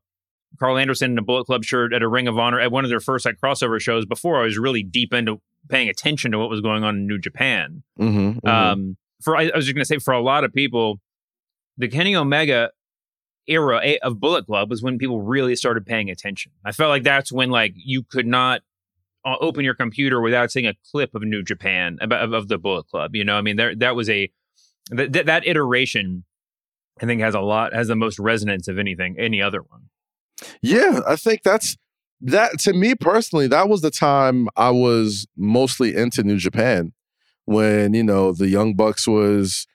[0.59, 2.89] Karl Anderson in a Bullet Club shirt at a Ring of Honor at one of
[2.89, 6.49] their first like crossover shows before I was really deep into paying attention to what
[6.49, 7.83] was going on in New Japan.
[7.99, 8.47] Mm-hmm, mm-hmm.
[8.47, 10.99] Um, for I, I was just going to say for a lot of people,
[11.77, 12.71] the Kenny Omega
[13.47, 16.51] era of Bullet Club was when people really started paying attention.
[16.65, 18.61] I felt like that's when like you could not
[19.25, 22.87] uh, open your computer without seeing a clip of New Japan of, of the Bullet
[22.87, 23.15] Club.
[23.15, 24.29] You know, I mean, there that was a
[24.95, 26.23] th- that iteration.
[26.99, 29.89] I think has a lot has the most resonance of anything any other one.
[30.61, 31.77] Yeah, I think that's
[32.21, 36.93] that to me personally, that was the time I was mostly into New Japan
[37.45, 39.67] when, you know, the Young Bucks was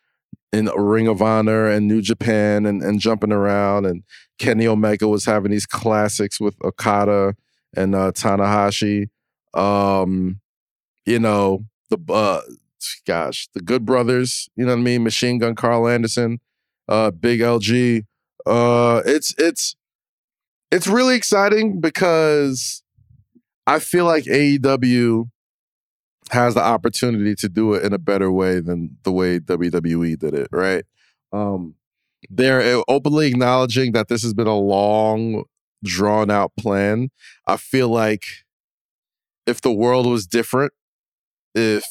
[0.53, 4.03] in Ring of Honor and New Japan and, and jumping around and
[4.39, 7.35] Kenny Omega was having these classics with Okada
[7.75, 9.09] and uh, Tanahashi.
[9.55, 10.41] Um,
[11.07, 12.41] you know, the uh
[13.07, 15.05] gosh, the Good Brothers, you know what I mean?
[15.05, 16.41] Machine Gun Karl Anderson,
[16.89, 18.05] uh, Big LG.
[18.45, 19.77] Uh it's it's
[20.73, 22.83] it's really exciting because
[23.67, 25.29] I feel like AEW
[26.31, 30.35] has the opportunity to do it in a better way than the way WWE did
[30.35, 30.85] it, right?
[31.31, 31.75] Um,
[32.31, 35.45] they're openly acknowledging that this has been a long,
[35.85, 37.11] drawn out plan.
[37.47, 38.23] I feel like
[39.47, 40.73] if the world was different,
[41.55, 41.85] if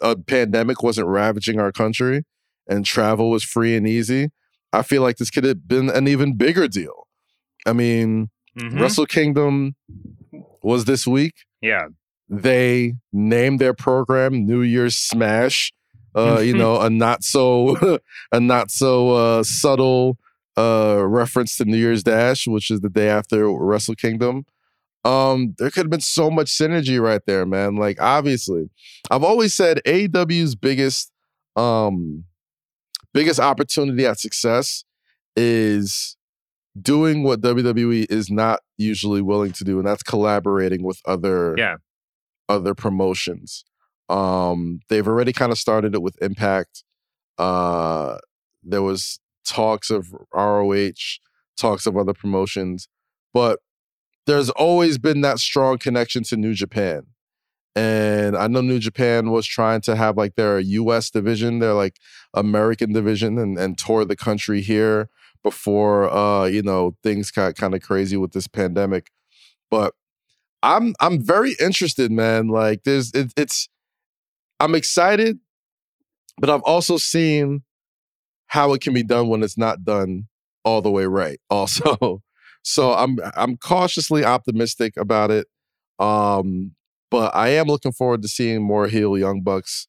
[0.00, 2.24] a pandemic wasn't ravaging our country
[2.68, 4.30] and travel was free and easy,
[4.72, 6.99] I feel like this could have been an even bigger deal.
[7.66, 8.80] I mean, Mhm.
[8.80, 9.76] Wrestle Kingdom
[10.62, 11.34] was this week.
[11.62, 11.88] Yeah.
[12.28, 15.72] They named their program New Year's Smash.
[16.14, 17.76] Uh, you know, a not so
[18.32, 20.18] a not so uh, subtle
[20.56, 24.44] uh, reference to New Year's Dash, which is the day after Wrestle Kingdom.
[25.04, 27.76] Um, there could have been so much synergy right there, man.
[27.76, 28.68] Like, obviously,
[29.10, 31.10] I've always said AEW's biggest
[31.56, 32.24] um
[33.14, 34.84] biggest opportunity at success
[35.36, 36.16] is
[36.80, 41.76] doing what WWE is not usually willing to do, and that's collaborating with other Yeah.
[42.48, 43.64] other promotions.
[44.08, 46.82] Um, they've already kind of started it with Impact.
[47.38, 48.18] Uh,
[48.62, 51.18] there was talks of ROH,
[51.56, 52.88] talks of other promotions,
[53.32, 53.60] but
[54.26, 57.06] there's always been that strong connection to New Japan.
[57.76, 61.96] And I know New Japan was trying to have like their US division, their like
[62.34, 65.08] American division, and, and tour the country here
[65.42, 69.10] before uh, you know, things got kind of crazy with this pandemic.
[69.70, 69.94] But
[70.62, 72.48] I'm I'm very interested, man.
[72.48, 73.68] Like there's it, it's
[74.58, 75.38] I'm excited,
[76.38, 77.62] but I've also seen
[78.48, 80.24] how it can be done when it's not done
[80.64, 81.38] all the way right.
[81.50, 82.22] Also,
[82.62, 85.46] so I'm I'm cautiously optimistic about it.
[85.98, 86.72] Um,
[87.10, 89.88] but I am looking forward to seeing more heel Young Bucks.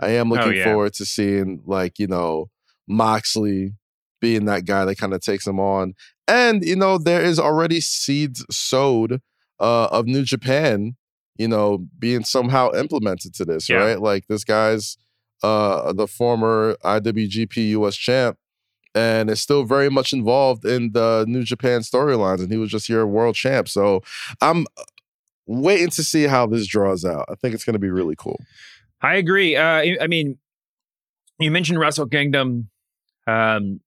[0.00, 0.64] I am Oh, looking yeah.
[0.64, 2.50] forward to seeing like you know
[2.88, 3.74] Moxley
[4.22, 5.92] being that guy that kind of takes him on.
[6.26, 9.20] And you know there is already seeds sowed
[9.60, 10.96] uh, of New Japan,
[11.36, 13.76] you know, being somehow implemented to this, Yeah.
[13.76, 14.00] right?
[14.00, 14.96] Like this guy's
[15.42, 18.38] uh, the former IWGP US champ
[18.94, 22.40] and is still very much involved in the New Japan storylines.
[22.40, 23.68] And he was just your world champ.
[23.68, 24.02] So
[24.40, 24.66] I'm
[25.46, 27.24] waiting to see how this draws out.
[27.28, 28.38] I think it's going to be really cool.
[29.00, 29.56] I agree.
[29.56, 30.38] Uh, I I mean,
[31.40, 32.68] you mentioned Wrestle Kingdom.
[33.26, 33.80] Um,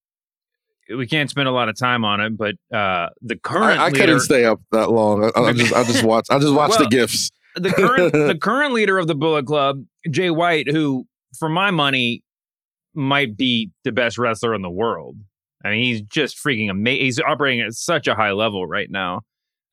[0.90, 3.88] we can't spend a lot of time on it, but uh, the current I, I
[3.88, 5.32] leader, couldn't stay up that long.
[5.36, 7.32] I, I just I just watch I just watch Well, the gifs.
[7.56, 11.08] the current the current leader of the Bullet Club, Jay White, who,
[11.40, 12.24] for my money,
[12.94, 15.18] might be the best wrestler in the world.
[15.64, 17.06] I mean, he's just freaking amazing.
[17.06, 19.22] He's operating at such a high level right now.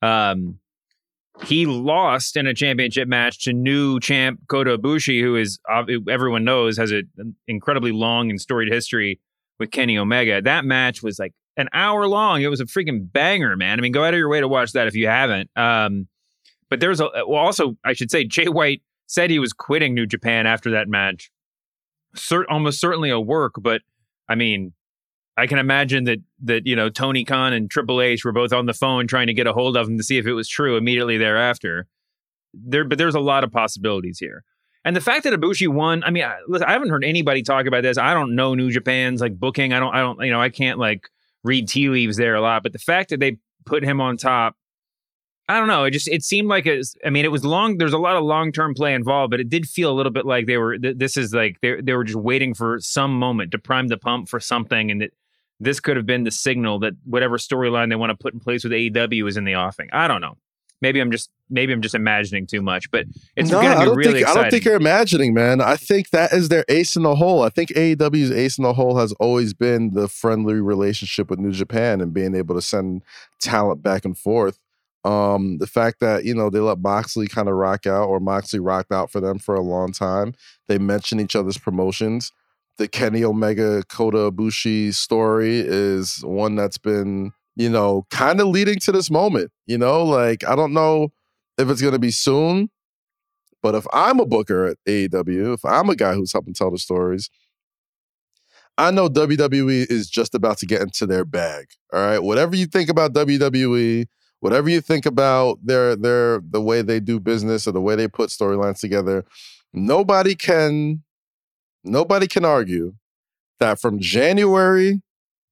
[0.01, 0.59] Um,
[1.45, 5.59] he lost in a championship match to new champ Kota Ibushi, who is
[6.09, 9.19] everyone knows has an incredibly long and storied history
[9.59, 10.41] with Kenny Omega.
[10.41, 12.41] That match was like an hour long.
[12.41, 13.79] It was a freaking banger, man.
[13.79, 15.49] I mean, go out of your way to watch that if you haven't.
[15.55, 16.07] Um,
[16.69, 20.07] but there's a well, also I should say Jay White said he was quitting New
[20.07, 21.29] Japan after that match.
[22.15, 23.81] Cert, almost certainly a work, but
[24.27, 24.73] I mean,
[25.37, 28.65] I can imagine that that you know Tony Khan and Triple H were both on
[28.65, 30.77] the phone trying to get a hold of him to see if it was true
[30.77, 31.87] immediately thereafter.
[32.53, 34.43] There, but there's a lot of possibilities here,
[34.85, 36.03] and the fact that Ibushi won.
[36.03, 37.97] I mean, I, listen, I haven't heard anybody talk about this.
[37.97, 39.73] I don't know New Japan's like booking.
[39.73, 39.93] I don't.
[39.93, 40.19] I don't.
[40.21, 41.09] You know, I can't like
[41.43, 42.63] read tea leaves there a lot.
[42.63, 44.55] But the fact that they put him on top
[45.49, 45.83] I don't know.
[45.83, 46.95] It just it seemed like it's.
[47.05, 47.77] I mean, it was long.
[47.77, 50.25] There's a lot of long term play involved, but it did feel a little bit
[50.25, 50.77] like they were.
[50.77, 53.97] Th- this is like they they were just waiting for some moment to prime the
[53.97, 55.11] pump for something, and that
[55.59, 58.63] this could have been the signal that whatever storyline they want to put in place
[58.63, 59.89] with AEW is in the offing.
[59.91, 60.37] I don't know.
[60.83, 63.05] Maybe I'm just maybe I'm just imagining too much, but
[63.37, 64.37] it's no, going to be really think exciting.
[64.37, 65.61] I don't think you're imagining, man.
[65.61, 67.41] I think that is their ace in the hole.
[67.41, 71.53] I think AEW's ace in the hole has always been the friendly relationship with New
[71.53, 73.01] Japan and being able to send
[73.39, 74.59] talent back and forth.
[75.05, 78.59] Um, the fact that you know they let Moxley kind of rock out, or Moxley
[78.59, 80.33] rocked out for them for a long time.
[80.67, 82.33] They mention each other's promotions.
[82.77, 88.79] The Kenny Omega Kota Ibushi story is one that's been you know kind of leading
[88.79, 89.51] to this moment.
[89.65, 91.09] You know, like I don't know
[91.57, 92.69] if it's going to be soon,
[93.61, 96.77] but if I'm a booker at AEW, if I'm a guy who's helping tell the
[96.77, 97.29] stories,
[98.77, 101.67] I know WWE is just about to get into their bag.
[101.91, 104.07] All right, whatever you think about WWE,
[104.39, 108.07] whatever you think about their their the way they do business or the way they
[108.07, 109.25] put storylines together,
[109.73, 111.03] nobody can
[111.83, 112.95] nobody can argue
[113.59, 115.01] that from January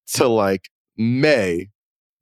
[0.07, 1.69] to like May,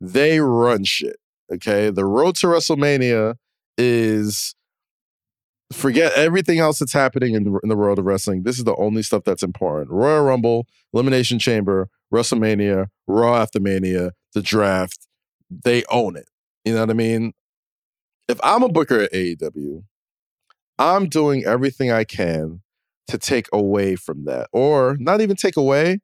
[0.01, 1.17] they run shit.
[1.51, 3.35] Okay, the road to WrestleMania
[3.77, 4.55] is
[5.71, 8.43] forget everything else that's happening in the, in the world of wrestling.
[8.43, 9.91] This is the only stuff that's important.
[9.91, 15.07] Royal Rumble, Elimination Chamber, WrestleMania, Raw After Mania, the draft.
[15.49, 16.29] They own it.
[16.65, 17.33] You know what I mean?
[18.27, 19.83] If I'm a booker at AEW,
[20.77, 22.61] I'm doing everything I can
[23.07, 25.99] to take away from that, or not even take away,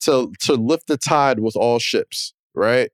[0.00, 2.34] to to lift the tide with all ships.
[2.54, 2.90] Right?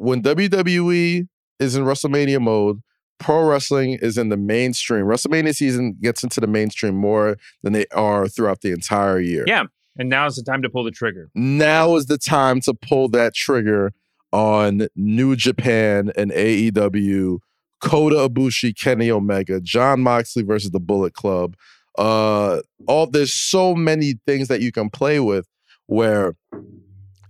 [0.00, 1.28] When WWE
[1.58, 2.80] is in WrestleMania mode,
[3.18, 5.04] pro wrestling is in the mainstream.
[5.04, 9.44] WrestleMania season gets into the mainstream more than they are throughout the entire year.
[9.46, 9.64] Yeah.
[9.98, 11.28] And now is the time to pull the trigger.
[11.34, 13.92] Now is the time to pull that trigger
[14.32, 17.40] on New Japan and AEW,
[17.82, 21.56] Kota Ibushi, Kenny Omega, Jon Moxley versus the Bullet Club.
[21.98, 25.46] Uh, all there's so many things that you can play with
[25.88, 26.36] where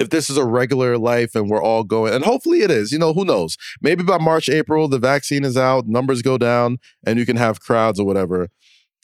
[0.00, 2.98] if this is a regular life and we're all going, and hopefully it is, you
[2.98, 3.56] know, who knows?
[3.82, 7.60] Maybe by March, April, the vaccine is out, numbers go down, and you can have
[7.60, 8.48] crowds or whatever.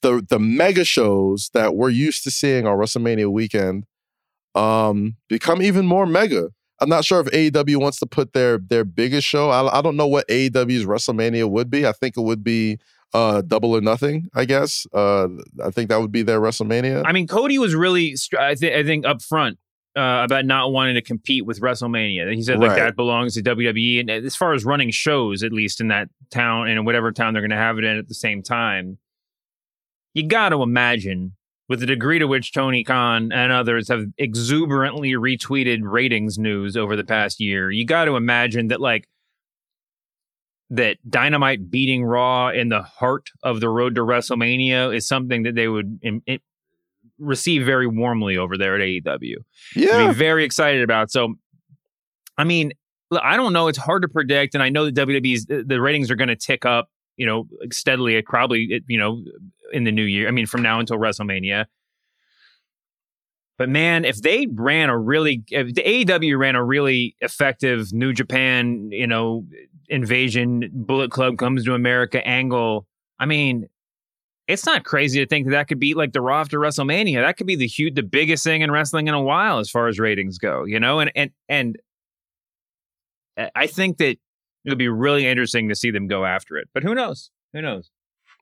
[0.02, 3.84] The the mega shows that we're used to seeing on WrestleMania weekend
[4.54, 6.48] um, become even more mega.
[6.80, 9.50] I'm not sure if AEW wants to put their their biggest show.
[9.50, 11.86] I, I don't know what AEW's WrestleMania would be.
[11.86, 12.78] I think it would be
[13.12, 14.28] uh, Double or Nothing.
[14.34, 14.86] I guess.
[14.94, 15.28] Uh,
[15.62, 17.02] I think that would be their WrestleMania.
[17.04, 19.58] I mean, Cody was really, I think, I think up front
[19.96, 22.32] uh, about not wanting to compete with WrestleMania.
[22.34, 22.80] He said like Right.
[22.80, 26.68] that belongs to WWE, and as far as running shows, at least in that town
[26.68, 28.98] and in whatever town they're going to have it in at the same time,
[30.14, 31.34] you got to imagine
[31.68, 36.94] with the degree to which Tony Khan and others have exuberantly retweeted ratings news over
[36.94, 39.08] the past year, you got to imagine that like
[40.70, 45.54] that Dynamite beating Raw in the heart of the road to WrestleMania is something that
[45.54, 46.22] they would im-
[47.18, 49.36] it, receive very warmly over there at AEW.
[49.74, 51.10] yeah, very excited about.
[51.10, 51.34] So,
[52.38, 52.72] I mean,
[53.12, 53.68] I don't know.
[53.68, 56.28] It's hard to predict, and I know that WWE's the uh, the ratings are going
[56.28, 58.16] to tick up, you know, steadily.
[58.16, 59.22] It Probably, you know,
[59.72, 60.28] in the new year.
[60.28, 61.66] I mean, from now until WrestleMania.
[63.58, 68.12] But man, if they ran a really, if the AEW ran a really effective New
[68.12, 69.46] Japan, you know,
[69.88, 72.86] invasion, Bullet Club comes to America angle,
[73.18, 73.68] I mean,
[74.48, 77.20] it's not crazy to think that that could be like the Raw after WrestleMania.
[77.20, 79.88] That could be the huge, the biggest thing in wrestling in a while as far
[79.88, 80.64] as ratings go.
[80.64, 81.76] You know, and and and
[83.54, 84.18] I think that
[84.64, 86.68] it'll be really interesting to see them go after it.
[86.72, 87.30] But who knows?
[87.52, 87.90] Who knows?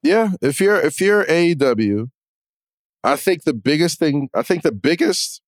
[0.02, 0.32] yeah.
[0.42, 2.10] If you're if you're AEW,
[3.02, 4.28] I think the biggest thing.
[4.34, 5.40] I think the biggest.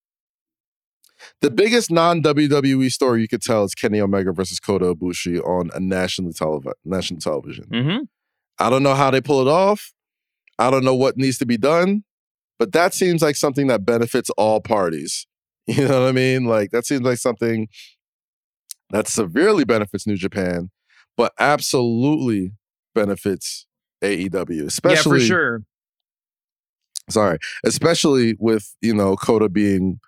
[1.41, 5.71] The biggest non WWE story you could tell is Kenny Omega versus Kota Ibushi on
[5.75, 7.65] a national televi- national television.
[7.73, 8.05] Mm-hmm.
[8.59, 9.95] I don't know how they pull it off.
[10.59, 12.05] I don't know what needs to be done,
[12.59, 15.27] but that seems like something that benefits all parties.
[15.69, 16.45] You know what I mean?
[16.45, 17.67] Like that seems like something
[18.91, 20.71] that severely benefits New Japan,
[21.17, 22.53] but absolutely
[22.95, 23.67] benefits
[24.01, 25.63] AEW, especially yeah, for sure.
[27.11, 29.99] sorry, especially with you know Kota being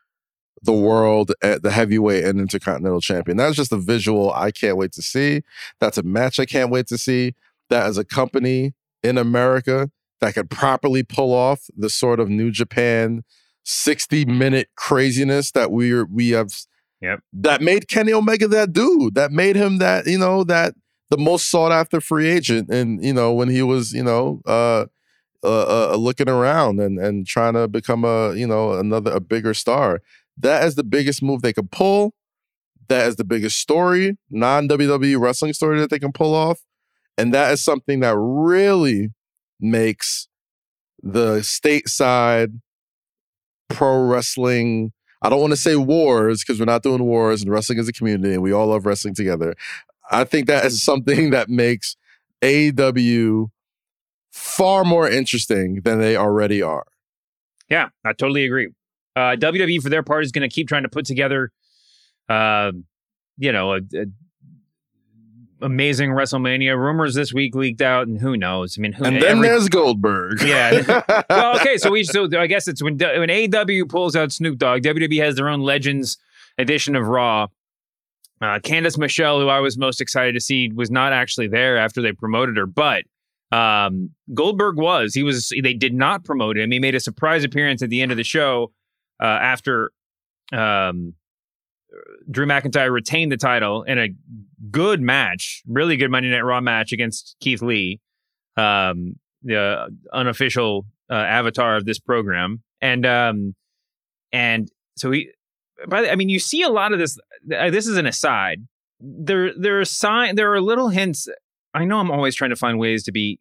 [0.62, 3.36] the world, eh, the heavyweight and intercontinental champion.
[3.36, 5.42] That's just a visual I can't wait to see.
[5.80, 7.34] That's a match I can't wait to see.
[7.70, 9.90] That as a company in America
[10.20, 13.22] that could properly pull off the sort of New Japan
[13.64, 16.52] sixty minute craziness that we're we have.
[17.00, 17.20] Yep.
[17.32, 19.14] That made Kenny Omega that dude.
[19.14, 20.74] That made him that you know that
[21.10, 24.40] the most sought after free agent, and you know when he was you know.
[24.46, 24.86] uh
[25.42, 29.54] uh, uh, looking around and and trying to become a you know another a bigger
[29.54, 30.00] star.
[30.36, 32.14] That is the biggest move they could pull.
[32.88, 36.60] That is the biggest story, non WWE wrestling story that they can pull off,
[37.16, 39.10] and that is something that really
[39.60, 40.28] makes
[41.02, 42.60] the stateside
[43.68, 44.92] pro wrestling.
[45.22, 47.92] I don't want to say wars because we're not doing wars and wrestling is a
[47.92, 49.54] community and we all love wrestling together.
[50.10, 51.96] I think that is something that makes
[52.42, 53.50] AEW
[54.30, 56.86] far more interesting than they already are.
[57.68, 58.68] Yeah, I totally agree.
[59.16, 61.50] Uh, WWE for their part is going to keep trying to put together,
[62.28, 62.72] uh,
[63.36, 64.06] you know, a, a
[65.60, 66.76] amazing WrestleMania.
[66.76, 68.76] Rumors this week leaked out, and who knows?
[68.78, 70.42] I mean, who, And then every- there's Goldberg.
[70.42, 71.02] Yeah.
[71.30, 71.76] well, okay.
[71.76, 75.36] So we so I guess it's when when AEW pulls out Snoop Dogg, WWE has
[75.36, 76.18] their own Legends
[76.58, 77.48] edition of Raw.
[78.40, 82.00] Uh, Candice Michelle, who I was most excited to see, was not actually there after
[82.00, 83.02] they promoted her, but
[83.50, 85.14] um, Goldberg was.
[85.14, 85.52] He was.
[85.60, 86.70] They did not promote him.
[86.70, 88.70] He made a surprise appearance at the end of the show
[89.20, 89.90] uh, after
[90.52, 91.14] um,
[92.30, 94.08] Drew McIntyre retained the title in a
[94.70, 98.00] good match, really good Monday Night Raw match against Keith Lee,
[98.56, 103.54] um, the unofficial uh, avatar of this program, and um,
[104.32, 105.30] and so he.
[105.86, 107.16] By the, I mean, you see a lot of this.
[107.56, 108.66] Uh, this is an aside.
[109.00, 110.34] There, there are sign.
[110.34, 111.28] There are little hints.
[111.72, 113.38] I know I'm always trying to find ways to be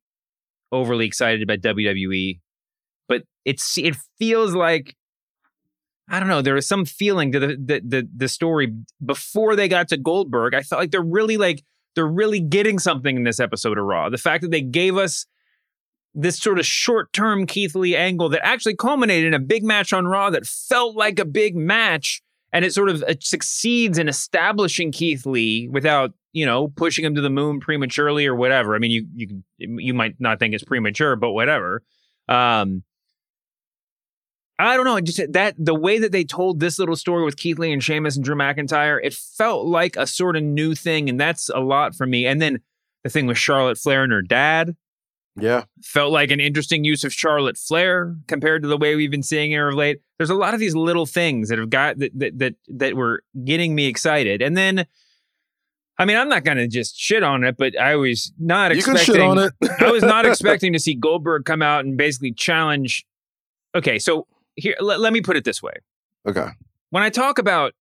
[0.71, 2.39] overly excited about WWE,
[3.07, 4.95] but it's it feels like
[6.09, 6.41] I don't know.
[6.41, 8.73] there was some feeling to the, the the the story
[9.05, 10.53] before they got to Goldberg.
[10.53, 11.63] I felt like they're really like
[11.95, 14.09] they're really getting something in this episode of Raw.
[14.09, 15.25] The fact that they gave us
[16.13, 19.91] this sort of short term Keith Lee angle that actually culminated in a big match
[19.91, 22.21] on Raw that felt like a big match,
[22.53, 27.15] and it sort of uh, succeeds in establishing Keith Lee without you know, pushing him
[27.15, 28.75] to the moon prematurely or whatever.
[28.75, 31.81] I mean, you you you might not think it's premature, but whatever.
[32.29, 32.83] Um,
[34.59, 34.99] I don't know.
[34.99, 38.15] Just that the way that they told this little story with Keith Lee and Sheamus
[38.15, 41.95] and Drew McIntyre, it felt like a sort of new thing, and that's a lot
[41.95, 42.25] for me.
[42.25, 42.61] And then
[43.03, 44.75] the thing with Charlotte Flair and her dad,
[45.35, 49.21] yeah, felt like an interesting use of Charlotte Flair compared to the way we've been
[49.21, 50.01] seeing her of late.
[50.17, 53.23] There's a lot of these little things that have got that that that, that were
[53.45, 54.85] getting me excited, and then.
[55.99, 58.83] I mean, I'm not going to just shit on it, but I was not You
[58.83, 59.15] can expecting.
[59.15, 59.53] shit on it.
[59.81, 63.03] I was not expecting to see Goldberg come out and basically challenge.
[63.73, 64.27] Okay, so
[64.57, 65.73] here, let, let me put it this way:
[66.27, 66.47] Okay.
[66.89, 67.73] when I talk about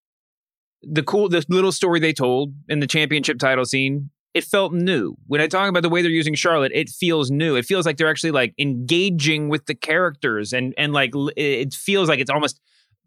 [0.82, 5.16] the cool, the little story they told in the championship title scene, it felt new.
[5.26, 7.56] When I talk about the way they're using Charlotte, it feels new.
[7.56, 12.08] It feels like they're actually like engaging with the characters, and and like it feels
[12.08, 12.60] like it's almost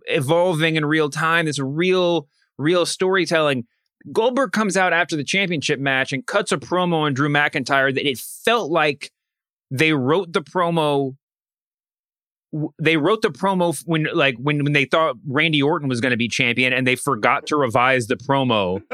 [0.05, 1.45] evolving in real time.
[1.45, 3.65] This real, real storytelling.
[4.11, 8.07] Goldberg comes out after the championship match and cuts a promo on Drew McIntyre that
[8.07, 9.11] it felt like
[9.69, 11.15] they wrote the promo
[12.79, 16.17] they wrote the promo when like when when they thought Randy Orton was going to
[16.17, 18.81] be champion and they forgot to revise the promo.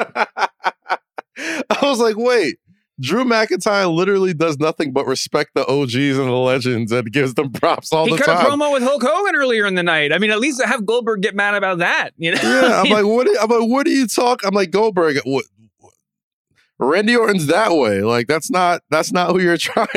[1.37, 2.57] I was like, wait,
[2.99, 7.51] Drew McIntyre literally does nothing but respect the OGs and the legends and gives them
[7.51, 9.83] props all he the time." He cut a promo with Hulk Hogan earlier in the
[9.83, 10.13] night.
[10.13, 12.11] I mean, at least have Goldberg get mad about that.
[12.17, 12.41] You know?
[12.41, 13.27] yeah, I'm like, what?
[13.27, 14.45] Are, I'm like, what do you talk?
[14.45, 15.17] I'm like, Goldberg.
[15.25, 15.45] What?
[16.77, 18.01] Randy Orton's that way.
[18.01, 18.81] Like, that's not.
[18.89, 19.87] That's not who you're trying.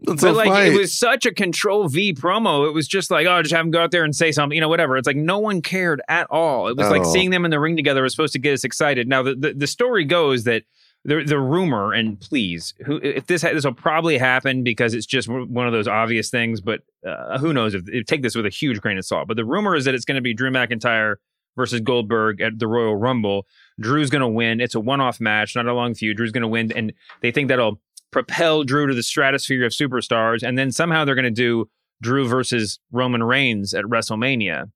[0.00, 0.72] It's but like fight.
[0.72, 2.66] it was such a control V promo.
[2.68, 4.60] It was just like, oh, just have them go out there and say something, you
[4.60, 4.96] know, whatever.
[4.96, 6.68] It's like no one cared at all.
[6.68, 7.12] It was At like all.
[7.12, 9.08] seeing them in the ring together was supposed to get us excited.
[9.08, 10.64] Now the the, the story goes that
[11.04, 15.06] the the rumor, and please, who if this ha- this will probably happen because it's
[15.06, 18.46] just one of those obvious things, but uh, who knows if, if take this with
[18.46, 19.28] a huge grain of salt.
[19.28, 21.16] But the rumor is that it's going to be Drew McIntyre
[21.56, 23.46] versus Goldberg at the Royal Rumble.
[23.78, 24.60] Drew's going to win.
[24.60, 26.16] It's a one off match, not a long feud.
[26.16, 27.80] Drew's going to win, and they think that'll
[28.14, 31.68] propel Drew to the stratosphere of superstars, and then somehow they're going to do
[32.00, 34.70] Drew versus Roman Reigns at WrestleMania.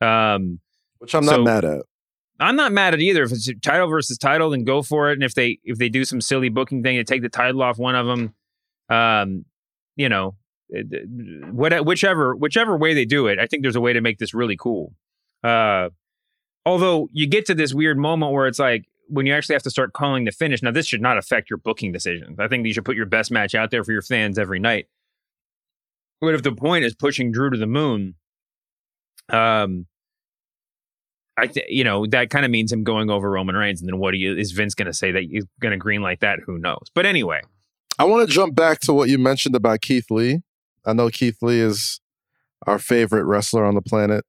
[0.00, 0.58] Um,
[0.98, 1.82] which I'm not mad at.
[2.40, 3.24] I'm not mad at either.
[3.24, 5.14] If it's title versus title, then go for it.
[5.14, 7.78] And if they if they do some silly booking thing to take the title off
[7.78, 8.34] one of them,
[8.88, 9.44] um,
[9.96, 10.36] you know,
[10.70, 11.06] it-
[11.52, 14.32] what whichever whichever way they do it, I think there's a way to make this
[14.32, 14.94] really cool.
[15.44, 15.90] Uh,
[16.64, 19.70] although you get to this weird moment where it's like when you actually have to
[19.70, 20.62] start calling the finish.
[20.62, 22.38] Now, this should not affect your booking decisions.
[22.38, 24.86] I think you should put your best match out there for your fans every night.
[26.20, 28.14] But if the point is pushing Drew to the moon,
[29.30, 29.86] um,
[31.36, 33.98] I th- you know that kind of means him going over Roman Reigns, and then
[33.98, 36.40] what do you, is Vince going to say that he's going to green like that?
[36.44, 36.90] Who knows?
[36.94, 37.42] But anyway,
[37.98, 40.42] I want to jump back to what you mentioned about Keith Lee.
[40.84, 42.00] I know Keith Lee is
[42.66, 44.24] our favorite wrestler on the planet,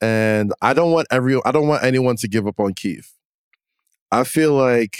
[0.00, 3.15] and I don't want every I don't want anyone to give up on Keith.
[4.10, 4.98] I feel like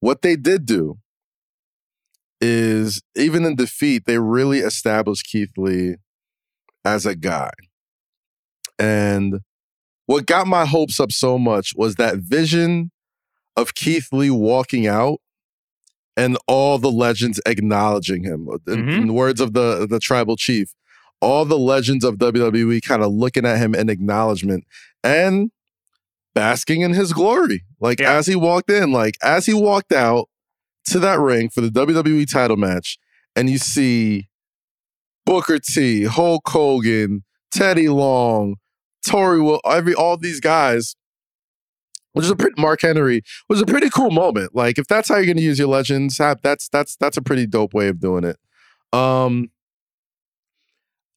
[0.00, 0.98] what they did do
[2.40, 5.96] is even in defeat, they really established Keith Lee
[6.84, 7.50] as a guy.
[8.78, 9.40] And
[10.06, 12.90] what got my hopes up so much was that vision
[13.56, 15.18] of Keith Lee walking out
[16.16, 18.48] and all the legends acknowledging him.
[18.68, 18.98] In, Mhm.
[19.02, 20.72] in the words of the the tribal chief,
[21.20, 24.64] all the legends of WWE kind of looking at him in acknowledgement
[25.02, 25.50] and
[26.36, 27.64] basking in his glory.
[27.80, 28.12] Like Yeah.
[28.12, 30.28] as he walked in, like as he walked out
[30.90, 32.98] to that ring for the WWE title match,
[33.34, 34.28] and you see
[35.24, 38.56] Booker T, Hulk Hogan, Teddy Long,
[39.06, 40.94] Tori Will, every all these guys,
[42.12, 44.54] which is a pretty Mark Henry was a pretty cool moment.
[44.54, 47.46] Like if that's how you're going to use your legends, that's that's that's a pretty
[47.46, 48.36] dope way of doing it.
[48.92, 49.50] Um,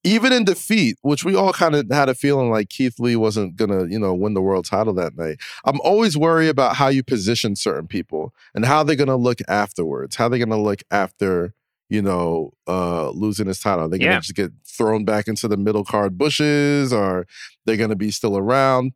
[0.03, 3.55] even in defeat, which we all kind of had a feeling like Keith Lee wasn't
[3.57, 5.37] gonna, you know, win the world title that night.
[5.65, 10.15] I'm always worried about how you position certain people and how they're gonna look afterwards.
[10.15, 11.53] How they're gonna look after,
[11.89, 13.85] you know, uh losing his title.
[13.85, 14.19] Are they gonna Yeah.
[14.19, 17.27] just get thrown back into the middle card bushes, or
[17.65, 18.93] they're gonna be still around?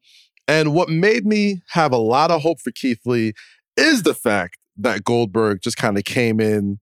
[0.48, 3.34] And what made me have a lot of hope for Keith Lee
[3.78, 6.80] is the fact that Goldberg just kind of came in,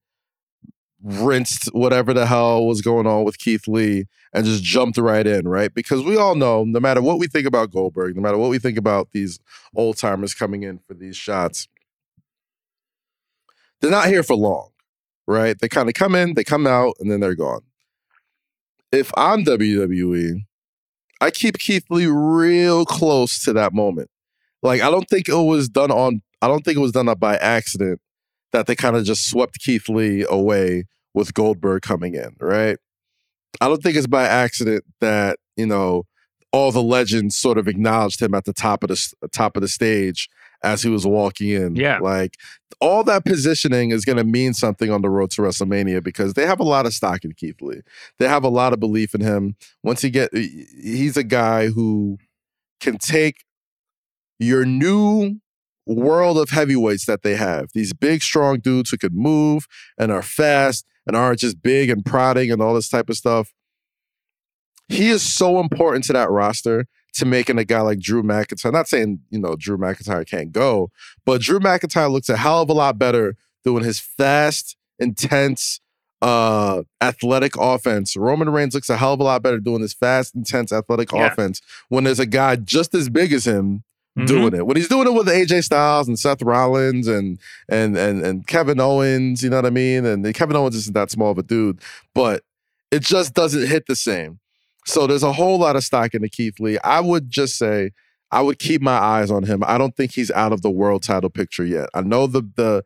[1.04, 5.47] rinsed whatever the hell was going on with Keith Lee, and just jumped right in,
[5.47, 5.74] right?
[5.74, 8.60] Because we all know, no matter what we think about Goldberg, no matter what we
[8.60, 9.39] think about these
[9.76, 11.68] old timers coming in for these shots,
[13.80, 14.70] they're not here for long,
[15.28, 15.58] right?
[15.60, 17.62] They kind of come in, they come out, and then they're gone.
[18.91, 20.41] If I'm WWE,
[21.20, 24.10] I keep Keith Lee real close to that moment.
[24.62, 27.38] Like, I don't think it was done on, I don't think it was done by
[27.38, 27.99] accident
[28.52, 32.78] that they kind of just swept Keith Lee away with Goldberg coming in, right?
[33.60, 36.06] I don't think it's by accident that, you know,
[36.54, 39.68] all the legends sort of acknowledged him at the top of the top of the
[39.68, 40.30] stage
[40.64, 41.76] as he was walking in.
[41.76, 41.99] Yeah.
[41.99, 42.36] Like
[42.80, 46.45] all that positioning is going to mean something on the road to WrestleMania because they
[46.45, 47.82] have a lot of stock in Keith Lee.
[48.20, 49.56] They have a lot of belief in him.
[49.84, 52.18] Once he get, he's a guy who
[52.80, 53.43] can take
[54.39, 55.39] your new
[55.86, 57.69] world of heavyweights that they have.
[57.73, 59.67] These big, strong dudes who can move
[59.97, 63.53] and are fast and aren't just big and prodding and all this type of stuff.
[64.88, 68.65] He is so important to that roster to making a guy like Drew McIntyre.
[68.65, 70.91] I'm not saying, you know, Drew McIntyre can't go,
[71.25, 75.79] but Drew McIntyre looks a hell of a lot better doing his fast, intense,
[76.21, 78.15] uh, athletic offense.
[78.15, 81.27] Roman Reigns looks a hell of a lot better doing this fast, intense, athletic Yeah.
[81.27, 83.84] offense when there's a guy just as big as him
[84.18, 84.28] Mhm.
[84.28, 84.66] doing it.
[84.66, 87.39] When he's doing it with AJ Styles and Seth Rollins and
[87.70, 90.05] and and and Kevin Owens, you know what I mean?
[90.05, 91.80] And Kevin Owens isn't that small of a dude,
[92.14, 92.43] but
[92.91, 94.39] it just doesn't hit the same.
[94.86, 96.78] So there's a whole lot of stock into Keith Lee.
[96.84, 97.91] I would just say
[98.32, 99.64] I would keep my eyes on him.
[99.66, 101.88] I don't think he's out of the world title picture yet.
[101.93, 102.84] I know the the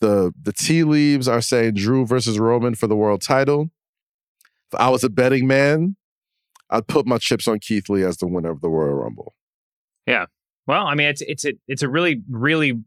[0.00, 3.70] the the tea leaves are saying Drew versus Roman for the world title.
[4.72, 5.96] If I was a betting man,
[6.68, 9.34] I'd put my chips on Keith Lee as the winner of the Royal Rumble.
[10.06, 10.26] Yeah.
[10.66, 12.80] Well, I mean, it's it's a it's a really really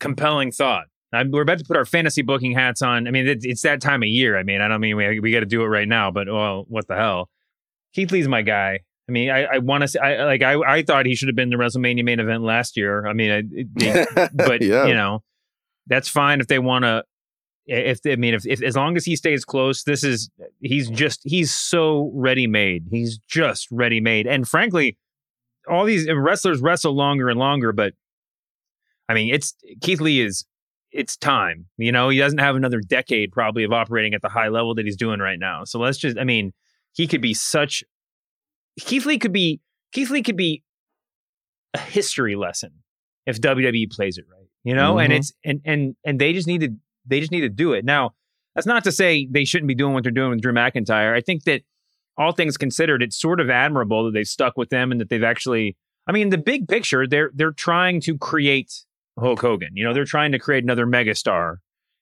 [0.00, 0.86] compelling thought.
[1.12, 3.08] i we're about to put our fantasy booking hats on.
[3.08, 4.38] I mean, it's, it's that time of year.
[4.38, 6.64] I mean, I don't mean we we got to do it right now, but well,
[6.68, 7.28] what the hell?
[7.94, 8.80] Keith Lee's my guy.
[9.08, 11.34] I mean, I, I want to say, I like, I, I thought he should have
[11.36, 13.06] been the WrestleMania main event last year.
[13.06, 13.30] I mean,
[13.80, 14.84] I, but Yeah.
[14.86, 15.22] you know,
[15.86, 17.04] that's fine if they want to.
[17.70, 20.30] If I mean, if, if as long as he stays close, this is
[20.60, 22.84] he's just he's so ready made.
[22.90, 24.96] He's just ready made, and frankly,
[25.70, 27.72] all these wrestlers wrestle longer and longer.
[27.72, 27.94] But
[29.08, 30.44] I mean, it's Keith Lee is
[30.90, 31.66] it's time.
[31.76, 34.84] You know, he doesn't have another decade probably of operating at the high level that
[34.86, 35.64] he's doing right now.
[35.64, 36.52] So let's just, I mean,
[36.94, 37.84] he could be such.
[38.80, 39.60] Keith Lee could be
[39.92, 40.62] Keith Lee could be
[41.74, 42.70] a history lesson
[43.26, 44.46] if WWE plays it right.
[44.64, 45.16] You know, and Mhm.
[45.16, 46.74] it's and and and they just need to
[47.06, 48.14] they just need to do it now.
[48.54, 51.14] That's not to say they shouldn't be doing what they're doing with Drew McIntyre.
[51.14, 51.62] I think that
[52.18, 55.22] all things considered, it's sort of admirable that they've stuck with them and that they've
[55.22, 55.76] actually.
[56.06, 58.84] I mean, the big picture, they're they're trying to create
[59.18, 59.70] Hulk Hogan.
[59.74, 61.56] You know, they're trying to create another megastar,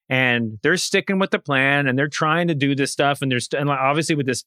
[0.09, 3.23] and they're sticking with the plan and they're trying to do this stuff.
[3.23, 4.45] And there's and obviously with this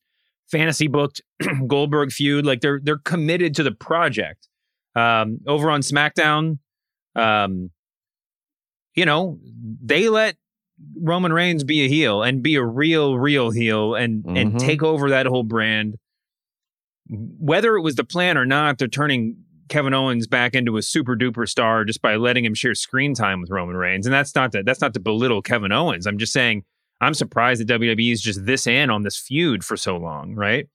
[0.50, 1.22] fantasy booked
[1.68, 4.48] Goldberg feud, like they're they're committed to the project.
[4.96, 6.58] Um, over on SmackDown,
[7.16, 7.70] um,
[8.96, 9.40] you know,
[9.82, 10.36] they let
[11.02, 14.60] Roman Reigns be a heel and be a real, real heel and and Mhm.
[14.60, 15.96] take over that whole brand.
[17.08, 21.16] Whether it was the plan or not, they're turning Kevin Owens back into a super
[21.16, 24.06] duper star just by letting him share screen time with Roman Reigns.
[24.06, 26.06] And that's not to, that's not to belittle Kevin Owens.
[26.06, 26.64] I'm just saying
[27.02, 30.68] I'm surprised that WWE is just this in on this feud for so long, right?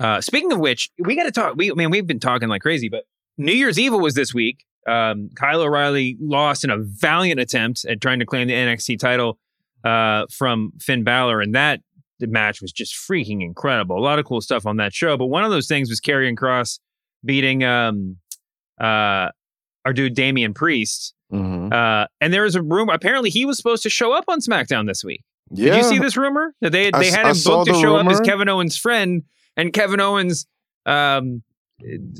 [0.00, 1.56] Uh, speaking of which, we got to talk.
[1.56, 3.04] We I man, we've been talking like crazy, but
[3.38, 4.65] New Year's Evil was this week.
[4.86, 9.38] Um, Kyle O'Reilly lost in a valiant attempt at trying to claim the NXT title
[9.84, 11.80] uh, from Finn Balor, and that
[12.20, 13.98] match was just freaking incredible.
[13.98, 16.34] A lot of cool stuff on that show, but one of those things was Karrion
[16.36, 16.78] Kross
[17.24, 18.16] beating um,
[18.80, 19.28] uh,
[19.84, 21.14] our dude Damian Priest.
[21.32, 21.72] Mhm.
[21.72, 22.92] Uh, and there was a rumor.
[22.92, 25.22] Apparently, he was supposed to show up on SmackDown this week.
[25.50, 25.74] Yeah.
[25.74, 28.06] Did you see this rumor that they they s- had him booked to show up
[28.06, 28.20] as.
[28.20, 29.22] Kevin Owens' friend,
[29.56, 30.46] and Kevin Owens
[30.86, 31.42] um,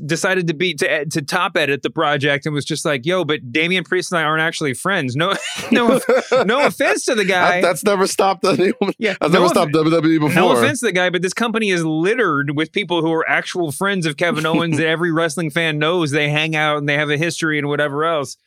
[0.05, 3.51] decided to be to to top edit the project and was just like, "Yo, but
[3.51, 5.33] Damian Priest and I aren't actually friends." No,
[5.71, 5.99] no,
[6.45, 7.61] no offense to the guy.
[7.61, 8.93] That- that's never stopped anyone.
[8.99, 10.29] yeah, That's no never off- stopped WWE before.
[10.33, 13.71] No offense to the guy, but this company is littered with people who are actual
[13.71, 16.11] friends of Kevin Owens that every wrestling fan knows.
[16.11, 18.37] They hang out and they have a history and whatever else.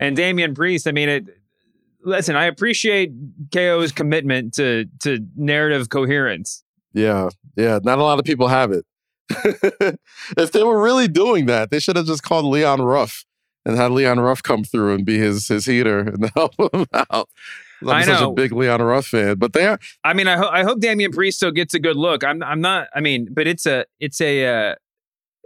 [0.00, 1.24] And Damian Priest, I mean, it.
[2.04, 3.12] Listen, I appreciate
[3.52, 6.62] KO's commitment to to narrative coherence.
[6.94, 7.78] Yeah, yeah.
[7.82, 8.84] Not a lot of people have it.
[10.36, 13.24] if they were really doing that, they should have just called Leon Ruff
[13.64, 17.28] and had Leon Ruff come through and be his his heater and help him out.
[17.82, 18.32] I'm I such know.
[18.32, 19.78] a big Leon Ruff fan, but they are.
[20.02, 22.24] I mean, I, ho- I hope Damian Priest still gets a good look.
[22.24, 22.88] I'm I'm not.
[22.94, 24.46] I mean, but it's a it's a.
[24.70, 24.74] Uh,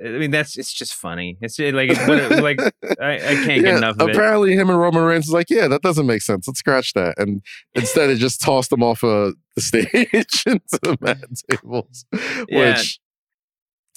[0.03, 1.37] I mean, that's it's just funny.
[1.43, 2.59] It's like it's like
[3.01, 4.16] I, I can't get Yeah, enough of it.
[4.16, 6.49] apparently, him and Roman Reigns is like, yeah, that doesn't make sense.
[6.49, 7.43] Let's scratch that, and
[7.74, 11.18] instead, it just tossed him off of the stage into the mat
[11.51, 12.07] tables,
[12.49, 12.72] Yeah.
[12.78, 12.99] which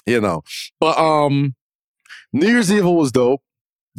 [0.05, 0.43] you know.
[0.79, 1.55] But um,
[2.33, 3.41] New Year's Evil was dope.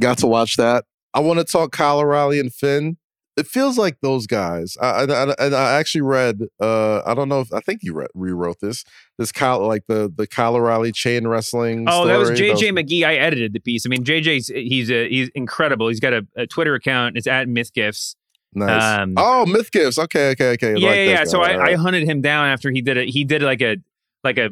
[0.01, 0.85] Got to watch that.
[1.15, 2.99] I want to talk Kyle O'Reilly and Finn.
[3.39, 4.79] It feels like those guys.
[4.81, 6.41] I, I, I, and I actually read.
[6.61, 8.83] Uh, I don't know if I think you re- rewrote this.
[9.19, 11.85] This Kyle, like the the Kyle O'Reilly chain wrestling.
[11.87, 12.51] Oh, that was story.
[12.51, 13.05] JJ McGee.
[13.05, 13.85] I edited the piece.
[13.85, 15.89] I mean, JJ's he's a, he's incredible.
[15.89, 17.19] He's got a, a Twitter account.
[17.19, 18.17] It's at MythGifts.
[18.55, 19.01] Nice.
[19.01, 19.99] Um, oh, Myth Gifts.
[19.99, 20.73] Okay, okay, okay.
[20.73, 21.17] I yeah, like yeah.
[21.17, 21.25] guy.
[21.25, 23.09] So I, I hunted him down after he did it.
[23.11, 23.77] He did like a
[24.25, 24.49] like a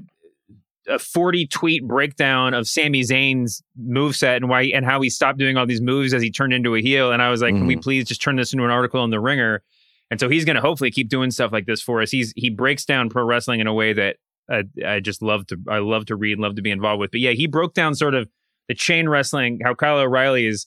[0.88, 5.56] a 40 tweet breakdown of Sami Zayn's moveset and why and how he stopped doing
[5.56, 7.10] all these moves as he turned into a heel.
[7.12, 7.60] And I was like, Mm-hmm.
[7.62, 9.62] can we please just turn this into an article in the ringer?
[10.10, 12.10] And so he's going to hopefully keep doing stuff like this for us.
[12.10, 14.16] He's he breaks down pro wrestling in a way that
[14.52, 17.10] uh, I just love to I love to read, love to be involved with.
[17.10, 18.28] But yeah, he broke down sort of
[18.68, 20.66] the chain wrestling, how Kyle O'Reilly is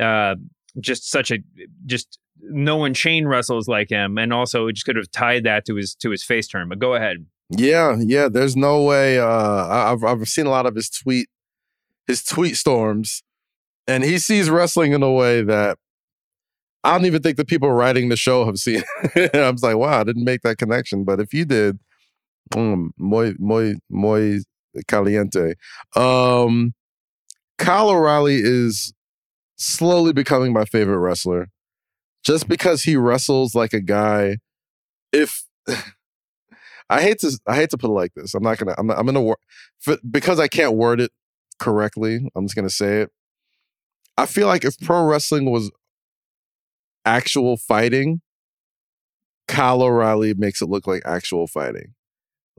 [0.00, 0.36] uh,
[0.80, 1.38] just such a
[1.86, 5.74] just no one chain wrestles like him, and also just could have tied that to
[5.74, 6.68] his to his face turn.
[6.68, 7.26] But go ahead.
[7.50, 8.28] Yeah, yeah.
[8.28, 9.18] There's no way.
[9.18, 11.28] Uh, I've I've seen a lot of his tweet,
[12.06, 13.22] his tweet storms,
[13.88, 15.78] and he sees wrestling in a way that
[16.84, 18.82] I don't even think the people writing the show have seen.
[19.34, 21.04] I was like, wow, I didn't make that connection.
[21.04, 21.78] But if you did,
[22.52, 24.40] mm, muy muy muy
[24.88, 25.54] caliente.
[25.96, 26.74] Um,
[27.58, 28.92] Kyle O'Reilly is
[29.56, 31.48] slowly becoming my favorite wrestler,
[32.24, 34.38] just because he wrestles like a guy.
[35.12, 35.44] If
[36.90, 38.34] I hate to I hate to put it like this.
[38.34, 39.38] I'm not gonna I'm not, I'm gonna wor-
[39.86, 41.10] f- because I can't word it
[41.58, 42.28] correctly.
[42.34, 43.10] I'm just gonna say it.
[44.16, 45.70] I feel like if pro wrestling was
[47.04, 48.20] actual fighting,
[49.46, 51.94] Kyle O'Reilly makes it look like actual fighting.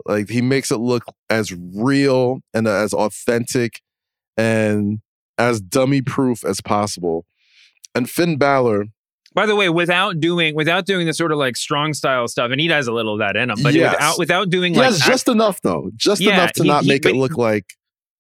[0.06, 3.82] Like he makes it look as real and as authentic
[4.38, 5.00] and
[5.38, 7.26] as dummy proof as possible.
[7.94, 8.86] And Finn Balor,
[9.36, 12.60] By the way, without doing without doing the sort of like strong style stuff, and
[12.60, 13.94] he has a little of that in him, but Yes.
[13.94, 16.84] without without doing he like has just enough though, just Yeah, enough to he- not
[16.84, 17.66] he- make it look like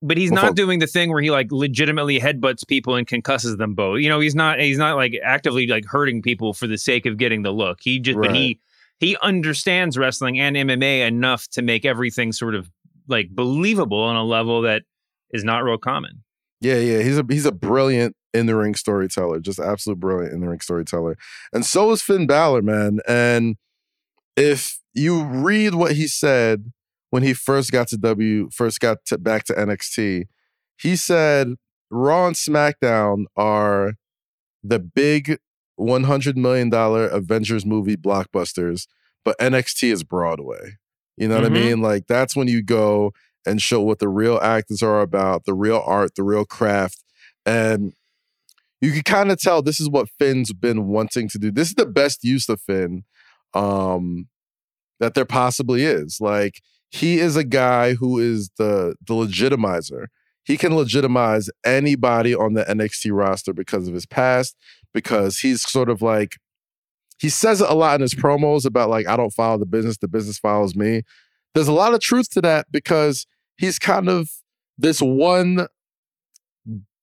[0.01, 3.74] but he's not doing the thing where he like legitimately headbutts people and concusses them
[3.76, 3.99] both.
[3.99, 7.18] You know, he's not he's not like actively like hurting people for the sake of
[7.18, 7.80] getting the look.
[7.82, 8.60] He just but he
[9.01, 12.70] he understands wrestling and MMA enough to make everything sort of
[13.10, 14.84] like believable on a level that
[15.34, 16.24] is not real common.
[16.62, 20.41] Yeah, yeah, he's a he's a brilliant in the ring storyteller, just absolute brilliant in
[20.41, 21.17] the ring storyteller,
[21.53, 22.99] and so is Finn Balor, man.
[23.07, 23.57] And
[24.36, 26.71] if you read what he said
[27.09, 30.25] when he first got to W, first got to back to NXT,
[30.77, 31.55] he said
[31.89, 33.93] Raw and SmackDown are
[34.63, 35.39] the big
[35.75, 38.86] one hundred million dollar Avengers movie blockbusters,
[39.23, 40.77] but NXT is Broadway.
[41.17, 41.57] You know what Mhm.
[41.57, 41.82] I mean?
[41.82, 43.13] Like that's when you go
[43.45, 47.03] and show what the real actors are about, the real art, the real craft.
[47.45, 47.93] And
[48.82, 51.51] you can kind of tell this is what Finn's been wanting to do.
[51.51, 53.03] This is the best use of Finn
[53.53, 54.27] um,
[54.99, 56.19] that there possibly is.
[56.21, 60.07] Like he is a guy who is the the legitimizer.
[60.43, 64.55] He can legitimize anybody on the NXT roster because of his past,
[64.93, 66.38] because he's sort of like
[67.19, 69.97] he says it a lot in his promos about like I don't follow the business,
[69.97, 71.03] the business follows me.
[71.53, 73.27] There's a lot of truth to that because
[73.57, 74.30] he's kind of
[74.77, 75.67] this one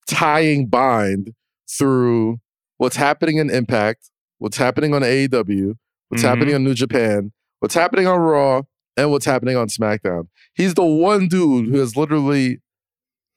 [0.09, 1.35] tying bind
[1.69, 2.39] through
[2.79, 5.75] what's happening in Impact, what's happening on AEW,
[6.09, 6.27] what's Mhm.
[6.29, 8.62] happening on New Japan, what's happening on Raw,
[8.97, 10.29] and what's happening on SmackDown.
[10.55, 12.61] He's the one dude who has literally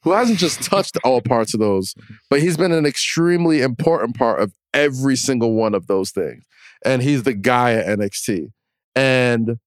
[0.03, 1.93] who hasn't just touched all parts of those,
[2.29, 6.41] but he's been an extremely important part of every single one of those things.
[6.85, 8.47] And he's the guy at NXT.
[8.95, 9.57] And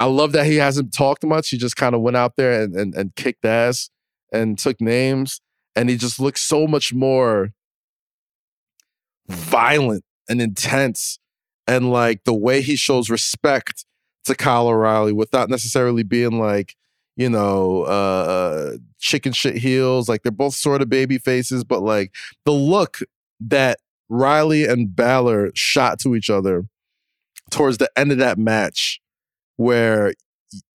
[0.00, 1.50] I love that he hasn't talked much.
[1.50, 3.90] He just kind of went out there and, and, and kicked ass
[4.32, 5.42] and took names.
[5.76, 7.52] And he just looks so much more
[9.32, 11.18] violent and intense.
[11.66, 13.84] And like the way he shows respect
[14.24, 16.76] to Kyle O'Reilly without necessarily being like,
[17.16, 20.08] you know, uh, chicken shit heels.
[20.08, 22.12] Like they're both sort of baby faces, but like
[22.44, 22.98] the look
[23.40, 23.78] that
[24.08, 26.64] Riley and Balor shot to each other
[27.50, 29.00] towards the end of that match,
[29.56, 30.14] where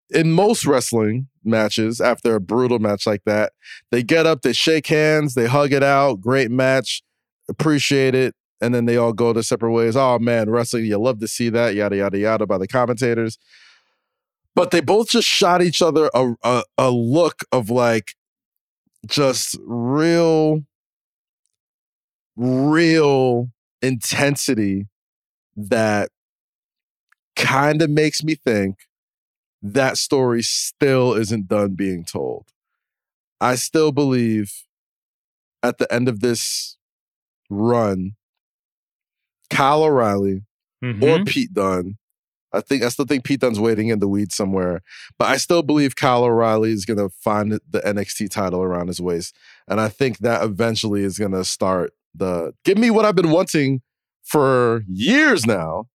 [0.10, 3.54] in most wrestling matches, after a brutal match like that,
[3.92, 7.02] they get up, they shake hands, they hug it out, great match,
[7.50, 9.96] appreciate it, and then they all go their separate ways.
[9.96, 13.38] Oh man, wrestling, you love to see that, yada yada yada by the commentators.
[14.56, 18.16] But they both just shot each other a, a, a look of like
[19.06, 20.64] just real,
[22.36, 23.50] real
[23.82, 24.88] intensity
[25.56, 26.10] that
[27.36, 28.88] kind of makes me think
[29.62, 32.48] that story still isn't done being told.
[33.40, 34.52] I still believe
[35.62, 36.78] at the end of this
[37.50, 38.17] run,
[39.50, 40.42] Kyle O'Reilly
[40.84, 41.04] Mm-hmm.
[41.04, 41.98] or Pete Dunne.
[42.54, 44.82] I think I still think Pete Dunne's waiting in the weeds somewhere,
[45.18, 49.02] but I still believe Kyle O'Reilly is going to find the NXT title around his
[49.02, 49.36] waist,
[49.68, 53.32] and I think that eventually is going to start the give me what I've been
[53.32, 53.82] wanting
[54.24, 55.88] for years now,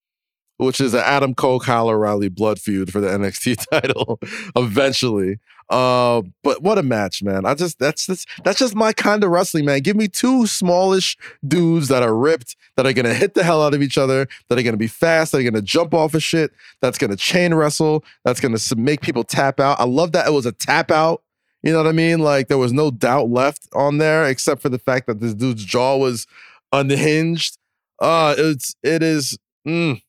[0.57, 4.21] which is an Adam Cole Kyle O'Reilly blood feud for the NXT title
[4.57, 5.39] eventually.
[5.73, 7.47] Uh, but what a match, man!
[7.47, 9.81] I just that's that's that's just my kind of wrestling, man.
[9.81, 13.73] Give me two smallish dudes that are ripped, that are gonna hit the hell out
[13.73, 16.51] of each other, that are gonna be fast, that are gonna jump off of shit,
[16.83, 19.81] that's gonna chain wrestle, that's gonna make people tap out.
[19.81, 21.23] I love that it was a tap out.
[21.63, 22.19] You know what I mean?
[22.19, 25.65] Like there was no doubt left on there, except for the fact that this dude's
[25.65, 26.27] jaw was
[26.73, 27.57] unhinged.
[27.99, 29.39] Uh, it's it is.
[29.67, 30.03] Mm,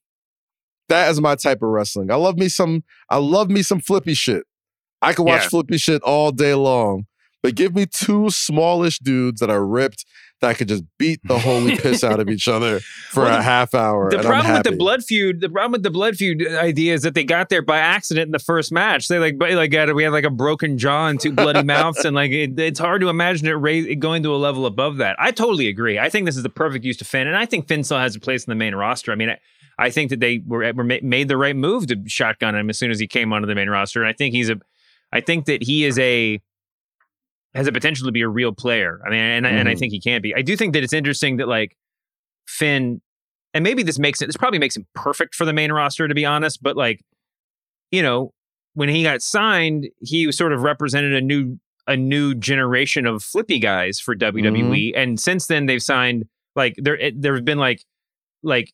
[0.89, 2.11] that is my type of wrestling.
[2.11, 2.84] I love me some.
[3.09, 4.43] I love me some flippy shit.
[5.01, 5.49] I can watch yeah.
[5.49, 7.05] flippy shit all day long,
[7.41, 10.05] but give me two smallish dudes that are ripped
[10.43, 12.79] that could just beat the holy piss out of each other
[13.09, 14.11] for well, a half hour.
[14.11, 17.15] The problem with the blood feud, the problem with the blood feud idea is that
[17.15, 19.07] they got there by accident in the first match.
[19.07, 22.15] They like, like got we had like a broken jaw and two bloody mouths, and
[22.15, 25.15] like it, it's hard to imagine it, raise, going to a level above that.
[25.17, 25.97] I totally agree.
[25.97, 28.15] I think this is the perfect use to Finn, and I think Finn still has
[28.15, 29.11] a place in the main roster.
[29.11, 29.29] I mean.
[29.29, 29.39] I,
[29.78, 32.91] I think that they were, were made the right move to shotgun him as soon
[32.91, 34.01] as he came onto the main roster.
[34.01, 34.57] And I think he's a,
[35.11, 36.41] I think that he is a
[37.53, 38.99] has a potential to be a real player.
[39.05, 39.55] I mean, and, mm-hmm.
[39.55, 39.80] and I mm-hmm.
[39.80, 40.34] think he can be.
[40.34, 41.78] I do think that it's interesting that like
[42.47, 43.01] Finn,
[43.53, 44.28] and maybe this makes it.
[44.28, 46.63] This probably makes him perfect for the main roster, to be honest.
[46.63, 47.01] But like,
[47.91, 48.34] you know,
[48.74, 53.59] when he got signed, he sort of represented a new a new generation of flippy
[53.59, 54.43] guys for WWE.
[54.51, 54.99] Mm-hmm.
[54.99, 57.84] And since then, they've signed like there there have been like
[58.41, 58.74] like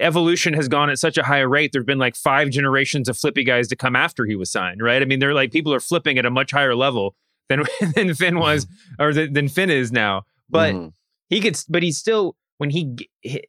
[0.00, 1.70] evolution has gone at such a high rate.
[1.72, 5.00] There've been like five generations of flippy guys to come after he was signed, right?
[5.00, 7.14] I mean, they're like people are flipping at a much higher level
[7.48, 8.66] than than Finn was
[8.98, 10.22] or than, than Finn is now.
[10.48, 10.88] But mm-hmm.
[11.28, 12.96] he gets, but he's still when he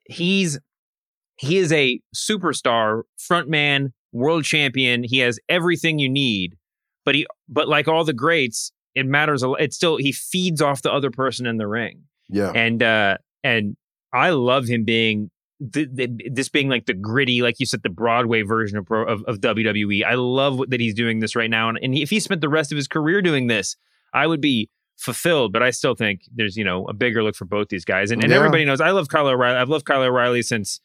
[0.06, 0.60] he's
[1.38, 5.04] he is a superstar, frontman, world champion.
[5.04, 6.58] He has everything you need.
[7.06, 9.62] But he, but like all the greats, it matters a lot.
[9.62, 12.04] It's still he feeds off the other person in the ring.
[12.30, 13.78] Yeah, and uh and
[14.12, 17.90] I love him being the, the, this being like the gritty, like you said, the
[17.90, 20.04] Broadway version of, of, of WWE.
[20.04, 22.72] I love that he's doing this right now, and, and if he spent the rest
[22.72, 23.76] of his career doing this,
[24.14, 25.54] I would be fulfilled.
[25.54, 28.22] But I still think there's you know a bigger look for both these guys, and,
[28.22, 28.38] and yeah.
[28.38, 29.58] everybody knows I love Kyle O'Reilly.
[29.58, 30.80] I've loved Kyle O'Reilly since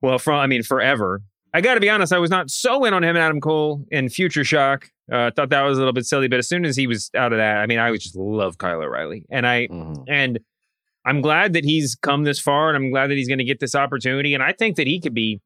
[0.00, 1.22] well, from I mean forever.
[1.54, 3.84] I got to be honest, I was not so in on him and Adam Cole
[3.90, 4.90] in Future Shock.
[5.10, 7.32] Uh, thought that was a little bit silly, but as soon as he was out
[7.32, 10.02] of that, I mean, I would just love Kyle O'Reilly, and I mm-hmm.
[10.06, 10.38] and
[11.08, 13.60] I'm glad that he's come this far and I'm glad that he's going to get
[13.60, 14.34] this opportunity.
[14.34, 15.40] And I think that he could be,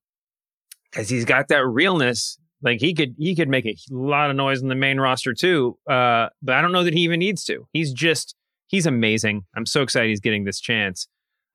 [0.90, 2.36] because he's got that realness.
[2.62, 5.78] Like he could, he could make a lot of noise in the main roster too.
[5.88, 7.68] Uh, but I don't know that he even needs to.
[7.72, 8.34] He's just,
[8.66, 9.44] he's amazing.
[9.54, 11.06] I'm so excited he's getting this chance.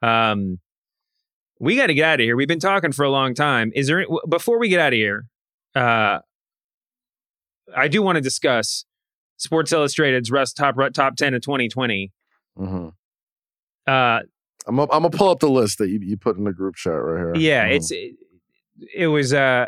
[0.02, 0.60] Um,
[1.60, 2.38] we got to get out of here.
[2.38, 3.74] We've been talking for a long time.
[3.76, 5.26] Is there before we get out of here?
[5.76, 6.20] Uh,
[7.76, 8.86] I do want to discuss
[9.36, 12.14] Sports Illustrated's rest top top ten of 2020.
[12.58, 12.90] Mm-hmm.
[13.88, 14.22] Uh,
[14.68, 16.94] I'm I'm gonna pull up the list that you, you put in the group chat
[16.94, 17.36] right here.
[17.36, 17.76] Yeah, mm.
[17.76, 18.16] it's it,
[18.94, 19.34] it was.
[19.34, 19.68] uh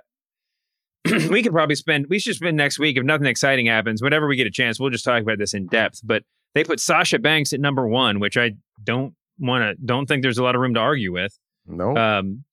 [1.30, 2.08] we could probably spend.
[2.10, 4.02] We should spend next week if nothing exciting happens.
[4.02, 6.02] Whenever we get a chance, we'll just talk about this in depth.
[6.04, 8.52] But they put Sasha Banks at number one, which I
[8.84, 9.86] don't want to.
[9.86, 11.38] Don't think there's a lot of room to argue with.
[11.66, 11.96] No.
[11.96, 12.44] Um,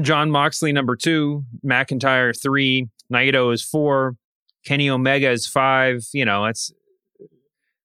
[0.00, 4.14] Jon Moxley number two, McIntyre three, Naito is four,
[4.64, 6.06] Kenny Omega is five.
[6.12, 6.72] You know, it's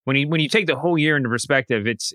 [0.03, 2.13] when you when you take the whole year into perspective, it's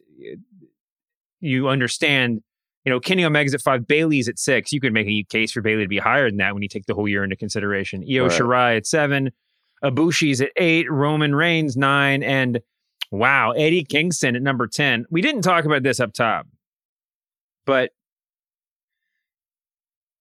[1.41, 2.43] you understand,
[2.85, 4.73] you know, Kenny Omega's at five, Bayley's at six.
[4.73, 6.87] You could make a case for Bayley to be higher than that when you take
[6.87, 8.05] the whole year into consideration.
[8.09, 8.33] Io right.
[8.33, 9.31] Shirai at seven,
[9.83, 12.61] Ibushi's at eight, Roman Reigns nine, and
[13.11, 15.07] wow, Eddie Kingston at number 10.
[15.11, 16.47] We didn't talk about this up top,
[17.67, 17.91] but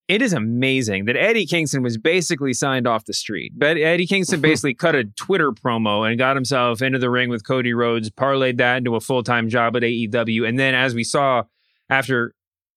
[0.08, 3.52] it is amazing that Eddie Kingston was basically signed off the street.
[3.56, 7.46] But Eddie Kingston basically cut a Twitter promo and got himself into the ring with
[7.46, 10.48] Cody Rhodes, parlayed that into a full time job at AEW.
[10.48, 11.44] And then, as we saw
[11.90, 12.34] after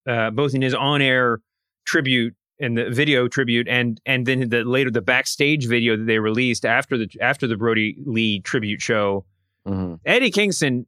[0.09, 1.41] uh, both in his on air
[1.85, 6.19] tribute and the video tribute, and and then the later the backstage video that they
[6.19, 9.25] released after the after the Brodie Lee tribute show,
[9.67, 9.95] mm-hmm.
[10.05, 10.87] Eddie Kingston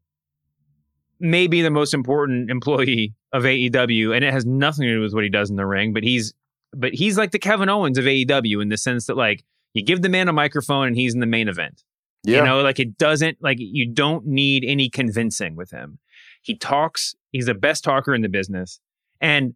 [1.23, 5.15] may be the most important employee of AEW, and it has nothing to do with
[5.15, 5.93] what he does in the ring.
[5.93, 6.35] But he's
[6.75, 9.45] but he's like the Kevin Owens of AEW in the sense that like
[9.75, 11.83] you give the man a microphone and he's in the main event.
[12.25, 12.39] Yeah.
[12.39, 15.99] You know, like it doesn't like you don't need any convincing with him.
[16.43, 17.15] He talks.
[17.31, 18.81] He's the best talker in the business.
[19.21, 19.55] And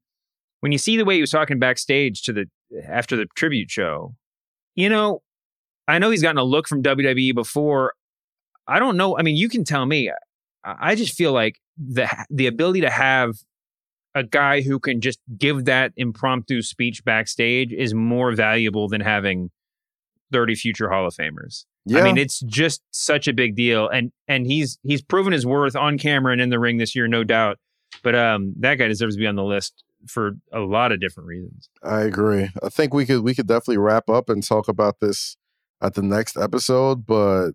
[0.61, 2.47] when you see the way he was talking backstage to the
[2.89, 4.15] after the tribute show,
[4.75, 5.23] you know,
[5.89, 7.95] I know he's gotten a look from WWE before.
[8.67, 9.19] I don't know.
[9.19, 10.11] I mean, you can tell me.
[10.67, 13.37] I just feel like the the ability to have
[14.15, 19.51] a guy who can just give that impromptu speech backstage is more valuable than having
[20.33, 21.67] 30 future Hall of Famers.
[21.85, 22.01] Yeah.
[22.01, 23.89] I mean, it's just such a big deal.
[23.89, 27.07] And and he's he's proven his worth on camera and in the ring this year,
[27.07, 27.59] no doubt.
[28.03, 31.29] But um that guy deserves to be on the list for a lot of different
[31.29, 31.69] reasons.
[31.83, 32.49] I agree.
[32.63, 35.37] I think we could we could definitely wrap up and talk about this
[35.81, 37.51] at the next episode, but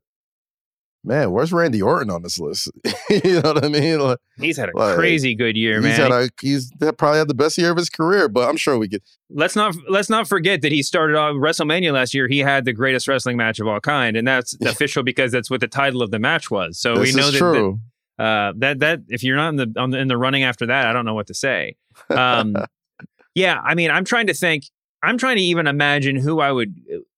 [1.04, 2.72] man, where's Randy Orton on this list?
[3.10, 4.00] you know what I mean?
[4.00, 6.12] Like, he's had a like, crazy good year, he's man.
[6.12, 8.90] Had a, he's probably had the best year of his career, but I'm sure we
[8.90, 9.02] could.
[9.30, 12.28] Let's not let's not forget that he started off WrestleMania last year.
[12.28, 15.62] He had the greatest wrestling match of all kind, and that's official because that's what
[15.62, 16.80] the title of the match was.
[16.80, 17.80] So this we know that, true.
[18.18, 20.66] that uh, that that if you're not in the, on the in the running after
[20.68, 21.76] that, I don't know what to say.
[22.10, 22.56] Um,
[23.36, 24.66] yeah, I mean, I'm trying to think.
[25.04, 26.76] I'm trying to even imagine who I would.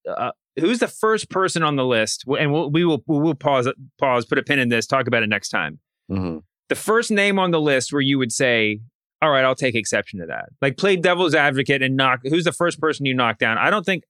[0.07, 2.25] Uh, who's the first person on the list?
[2.27, 3.67] And we'll, we will we will pause
[3.99, 5.79] pause, put a pin in this, talk about it next time.
[6.11, 6.39] Mm-hmm.
[6.69, 8.79] The first name on the list where you would say,
[9.21, 12.21] "All right, I'll take exception to that." Like play devil's advocate and knock.
[12.23, 13.57] Who's the first person you knock down?
[13.57, 14.03] I don't think.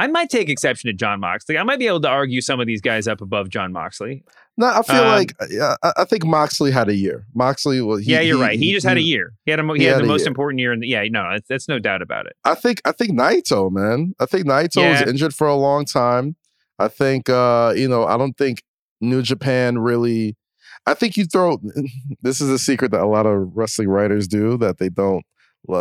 [0.00, 1.58] I might take exception to Jon Moxley.
[1.58, 4.24] I might be able to argue some of these guys up above Jon Moxley.
[4.56, 7.26] No, I feel Um, like yeah, I, think Moxley had a year.
[7.34, 8.04] Moxley was.
[8.04, 8.58] He, yeah, you're he- right.
[8.58, 9.34] He just had a year.
[9.44, 10.28] He had a, he he had, had the most year.
[10.28, 10.72] important year.
[10.72, 12.34] In yeah, no, that's, that's no doubt about it.
[12.44, 14.14] I think I think Naito, man.
[14.18, 14.92] I think Naito Yeah.
[15.00, 16.36] was injured for a long time.
[16.78, 18.62] I think uh, you know, I don't think
[19.00, 20.36] New Japan really
[20.86, 21.58] I think you throw
[22.22, 25.24] this is a secret that a lot of wrestling writers do that they don't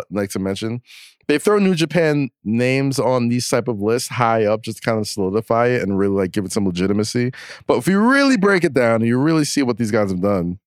[0.09, 0.81] like to mention.
[1.29, 4.97] They throw New Japan names on these type of lists high up just to kind
[4.97, 7.31] of solidify it and really like give it some legitimacy.
[7.67, 10.23] But if you really break it down and you really see what these guys have
[10.23, 10.57] done,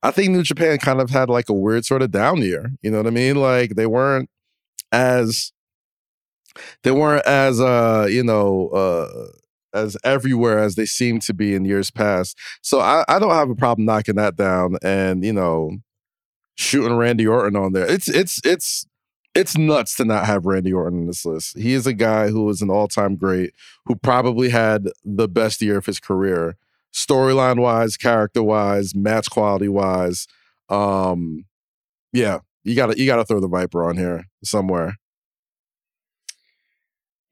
[0.00, 2.70] I think New Japan kind of had like a weird sort of down year.
[2.82, 3.34] You know what I mean?
[3.34, 4.30] Like they weren't
[4.92, 5.50] as
[6.84, 9.26] they weren't as uh you know uh
[9.76, 12.38] as everywhere as they seem to be in years past.
[12.62, 15.78] So I, I don't have a problem knocking that down and you know
[16.54, 17.90] shooting Randy Orton on there.
[17.90, 18.86] It's it's it's
[19.34, 21.58] it's nuts to not have Randy Orton on this list.
[21.58, 23.54] He is a guy who is an all-time great,
[23.86, 26.56] who probably had the best year of his career,
[26.92, 30.26] storyline wise, character wise, match quality wise.
[30.68, 31.46] Um,
[32.12, 34.96] yeah, you gotta you gotta throw the Viper on here somewhere.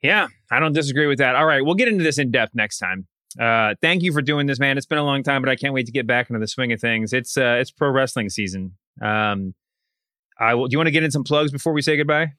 [0.03, 1.37] Yeah, I don't disagree with that.
[1.37, 3.07] All right, we'll get into this in depth next time.
[3.39, 4.77] Uh, thank you for doing this, man.
[4.77, 6.73] It's been a long time, but I can't wait to get back into the swing
[6.73, 7.13] of things.
[7.13, 8.77] It's uh, it's pro wrestling season.
[9.03, 9.55] Um,
[10.41, 10.67] I will.
[10.67, 12.33] Do you want to get in some plugs before we say goodbye?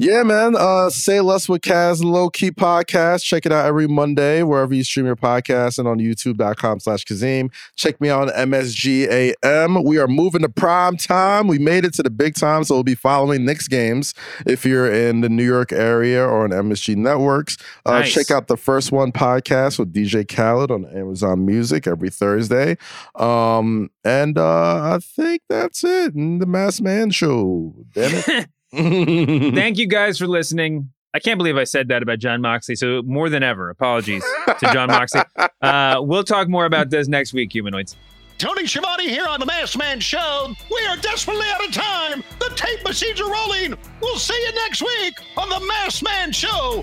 [0.00, 0.56] Yeah, man.
[0.56, 3.22] Uh, Say Less with Kaz, low key podcast.
[3.22, 7.52] Check it out every Monday, wherever you stream your podcast and on youtube.com slash Kazeem.
[7.76, 9.84] Check me out on MSGAM.
[9.84, 11.48] We are moving to prime time.
[11.48, 14.14] We made it to the big time, so we'll be following Knicks games
[14.46, 17.58] if you're in the New York area or on MSG networks.
[17.84, 18.14] Uh, Nice.
[18.14, 22.78] Check out the first one podcast with DJ Khaled on Amazon Music every Thursday.
[23.16, 26.14] Um, and uh, I think that's it.
[26.14, 27.74] And the Masked Man Show.
[27.92, 28.48] Damn it.
[28.72, 30.90] Thank you guys for listening.
[31.12, 32.76] I can't believe I said that about Jon Moxley.
[32.76, 35.22] So more than ever, apologies to Jon Moxley.
[35.62, 37.94] Uh, we'll talk more about this next week, humanoids.
[38.38, 40.54] Tony Schiavone here on the Masked Man Show.
[40.70, 42.24] We are desperately out of time.
[42.38, 43.76] The tape machines are rolling.
[44.00, 46.82] We'll see you next week on the Masked Man Show.